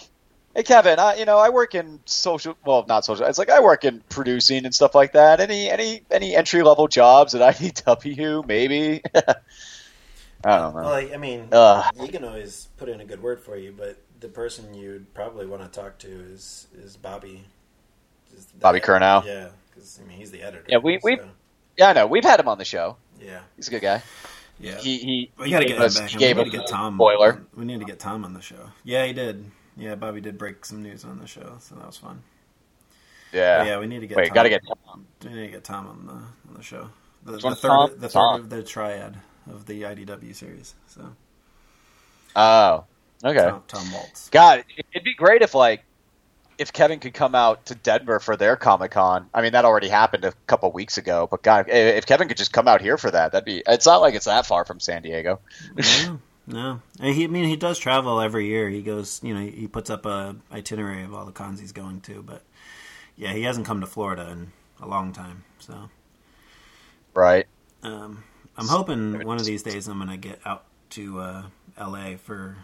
[0.55, 3.26] hey Kevin, I, you know, I work in social, well, not social.
[3.26, 5.41] It's like I work in producing and stuff like that.
[5.41, 8.47] Any, any, any entry level jobs at IDW?
[8.47, 9.03] Maybe.
[9.14, 10.83] I don't know.
[10.83, 11.85] Well, like, I mean, Ugh.
[11.99, 15.47] he can always put in a good word for you, but the person you'd probably
[15.47, 17.45] want to talk to is is Bobby.
[18.37, 19.24] Is Bobby Curnow?
[19.24, 19.49] Yeah,
[19.79, 20.64] because I mean he's the editor.
[20.68, 21.29] Yeah, we we so,
[21.76, 22.97] yeah, I know we've had him on the show.
[23.20, 24.03] Yeah, he's a good guy.
[24.59, 25.31] Yeah, he he.
[25.39, 26.18] We got to he get gave him back.
[26.18, 26.97] gave we need to get Tom.
[26.97, 27.43] Spoiler.
[27.55, 28.70] We need to get Tom on the show.
[28.85, 29.51] Yeah, he did.
[29.76, 32.22] Yeah, Bobby did break some news on the show, so that was fun.
[33.33, 33.59] Yeah.
[33.59, 33.79] But yeah.
[33.79, 34.16] We need to get.
[34.16, 34.35] Wait, Tom.
[34.35, 35.07] gotta get Tom.
[35.22, 36.91] We need to get Tom on the on the show.
[37.24, 37.91] The, the third, Tom?
[37.99, 38.41] the third Tom.
[38.41, 39.16] of the triad
[39.51, 40.74] of the IDW series.
[40.87, 41.12] So
[42.35, 42.85] Oh,
[43.24, 43.49] okay.
[43.49, 44.29] Tom, Tom Waltz.
[44.31, 45.85] God, it'd be great if like
[46.59, 49.29] if Kevin could come out to Denver for their Comic Con.
[49.33, 51.29] I mean, that already happened a couple weeks ago.
[51.31, 53.63] But God, if Kevin could just come out here for that, that'd be.
[53.67, 55.41] It's not like it's that far from San Diego.
[55.77, 56.83] no, no.
[57.01, 58.69] He, I mean, he does travel every year.
[58.69, 62.01] He goes, you know, he puts up a itinerary of all the cons he's going
[62.03, 62.23] to.
[62.23, 62.43] But
[63.17, 65.45] yeah, he hasn't come to Florida in a long time.
[65.59, 65.91] So
[67.15, 67.47] Right.
[67.83, 68.25] um,
[68.57, 71.43] I'm hoping one of these days I'm gonna get out to uh,
[71.77, 72.17] L.A.
[72.17, 72.57] for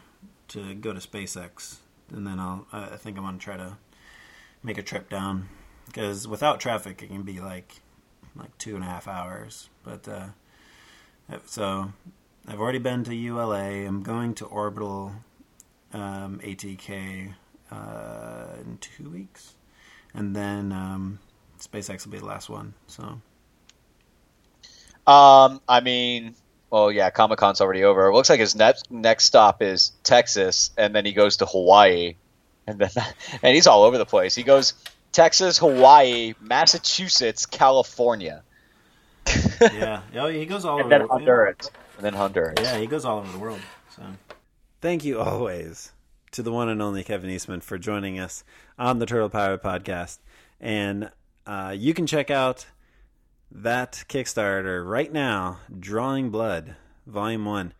[0.49, 1.77] to go to SpaceX,
[2.13, 2.67] and then I'll.
[2.73, 3.77] I I think I'm gonna try to
[4.65, 5.49] make a trip down
[5.87, 7.81] because without traffic it can be like
[8.35, 9.69] like two and a half hours.
[9.85, 10.27] But uh,
[11.47, 11.93] so
[12.49, 13.87] I've already been to ULA.
[13.87, 15.13] I'm going to Orbital
[15.93, 17.35] um, ATK
[17.71, 19.55] uh, in two weeks,
[20.13, 21.19] and then um,
[21.61, 22.75] SpaceX will be the last one.
[22.89, 23.21] So
[25.07, 26.35] Um, I mean,
[26.71, 28.09] well, yeah, Comic Con's already over.
[28.09, 32.17] It looks like his next next stop is Texas, and then he goes to Hawaii,
[32.67, 32.91] and then
[33.43, 34.35] and he's all over the place.
[34.35, 34.75] He goes
[35.13, 38.43] Texas, Hawaii, Massachusetts, California,
[39.61, 40.99] yeah, yeah, he goes all and over.
[40.99, 42.57] then Honduras, and then Honduras.
[42.61, 43.61] Yeah, he goes all over the world.
[43.97, 44.03] So,
[44.81, 45.93] thank you always
[46.33, 48.45] to the one and only Kevin Eastman for joining us
[48.79, 50.19] on the Turtle Power Podcast,
[50.61, 51.11] and
[51.47, 52.67] uh, you can check out
[53.51, 57.73] that Kickstarter right now, Drawing Blood, Volume One.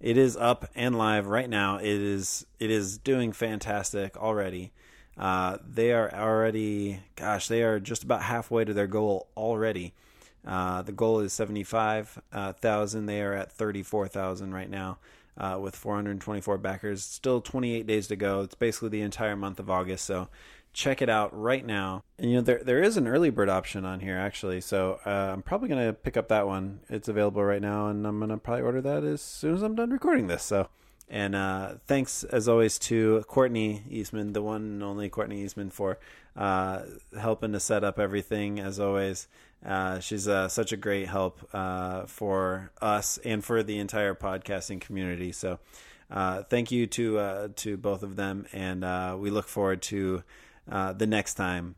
[0.00, 1.76] It is up and live right now.
[1.76, 4.72] It is it is doing fantastic already.
[5.18, 9.92] Uh, they are already, gosh, they are just about halfway to their goal already.
[10.46, 12.18] Uh, the goal is seventy-five
[12.60, 13.04] thousand.
[13.06, 14.96] They are at thirty-four thousand right now,
[15.36, 17.04] uh, with four hundred twenty-four backers.
[17.04, 18.40] Still twenty-eight days to go.
[18.40, 20.06] It's basically the entire month of August.
[20.06, 20.28] So
[20.72, 22.04] check it out right now.
[22.18, 24.60] And you know there there is an early bird option on here actually.
[24.60, 26.80] So uh, I'm probably gonna pick up that one.
[26.88, 29.90] It's available right now, and I'm gonna probably order that as soon as I'm done
[29.90, 30.42] recording this.
[30.42, 30.68] So.
[31.12, 35.98] And uh, thanks, as always, to Courtney Eastman, the one and only Courtney Eastman, for
[36.36, 36.82] uh,
[37.18, 39.26] helping to set up everything, as always.
[39.66, 44.80] Uh, she's uh, such a great help uh, for us and for the entire podcasting
[44.80, 45.32] community.
[45.32, 45.58] So,
[46.12, 50.22] uh, thank you to to both of them, and we look forward to
[50.68, 51.76] uh, the next time.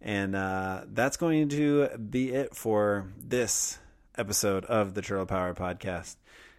[0.00, 3.78] And uh, that's going to be it for this
[4.16, 6.16] episode of the Turtle Power Podcast.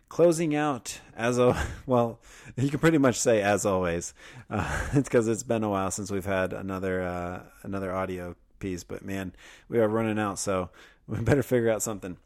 [0.10, 1.40] Closing out as
[1.86, 2.20] well
[2.56, 4.14] you can pretty much say as always
[4.50, 8.84] uh, it's because it's been a while since we've had another uh, another audio piece
[8.84, 9.34] but man
[9.68, 10.70] we are running out so
[11.08, 12.18] we better figure out something.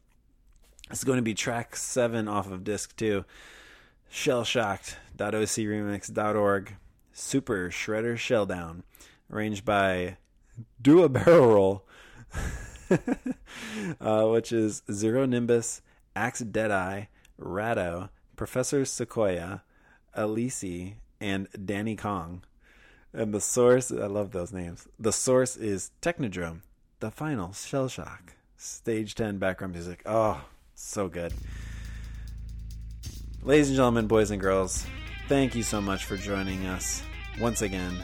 [0.89, 3.23] It's going to be track 7 off of disc 2
[4.11, 6.75] shellshocked.ocremix.org
[7.13, 8.81] super shredder shelldown
[9.32, 10.17] arranged by
[10.82, 11.86] do a barrel roll
[14.01, 15.82] uh, which is zero nimbus
[16.15, 17.05] axe deadeye
[17.39, 19.63] Rado, Professor Sequoia,
[20.13, 22.43] Elise, and Danny Kong.
[23.13, 24.88] And the source, I love those names.
[24.99, 26.61] The source is Technodrome,
[26.99, 28.34] the final shell shock.
[28.57, 30.01] Stage 10 background music.
[30.05, 30.43] Oh,
[30.75, 31.34] so good.
[33.41, 34.86] Ladies and gentlemen, boys and girls,
[35.27, 37.01] thank you so much for joining us
[37.39, 38.03] once again.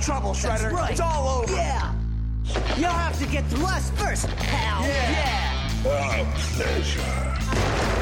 [0.00, 0.62] Trouble, Shredder.
[0.62, 0.90] That's right.
[0.92, 1.52] It's all over.
[1.54, 1.94] Yeah.
[2.76, 4.82] You'll have to get through us first, pal.
[4.86, 5.70] Yeah.
[5.84, 7.99] A oh, pleasure.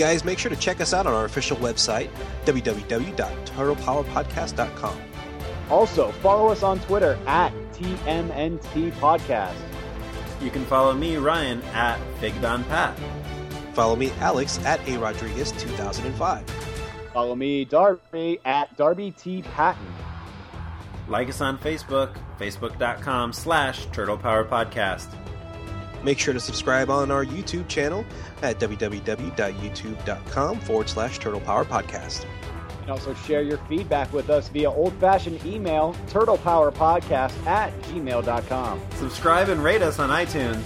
[0.00, 2.10] Guys, make sure to check us out on our official website,
[2.44, 5.00] www.turtlepowerpodcast.com.
[5.70, 9.54] Also, follow us on Twitter at TMNT Podcast.
[10.40, 12.94] You can follow me, Ryan, at FigDonPat.
[13.74, 16.44] Follow me, Alex, at A Rodriguez 2005.
[17.12, 19.42] Follow me, Darby, at Darby T.
[19.42, 19.86] Patton.
[21.08, 25.08] Like us on Facebook, facebook.com slash Turtle Power Podcast.
[26.02, 28.04] Make sure to subscribe on our YouTube channel
[28.42, 32.26] at www.youtube.com forward slash Turtle Power Podcast.
[32.82, 38.80] And also share your feedback with us via old fashioned email, turtlepowerpodcast at gmail.com.
[38.96, 40.64] Subscribe and rate us on iTunes.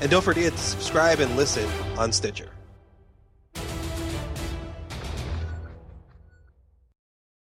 [0.00, 1.68] And don't forget to subscribe and listen
[1.98, 2.50] on Stitcher.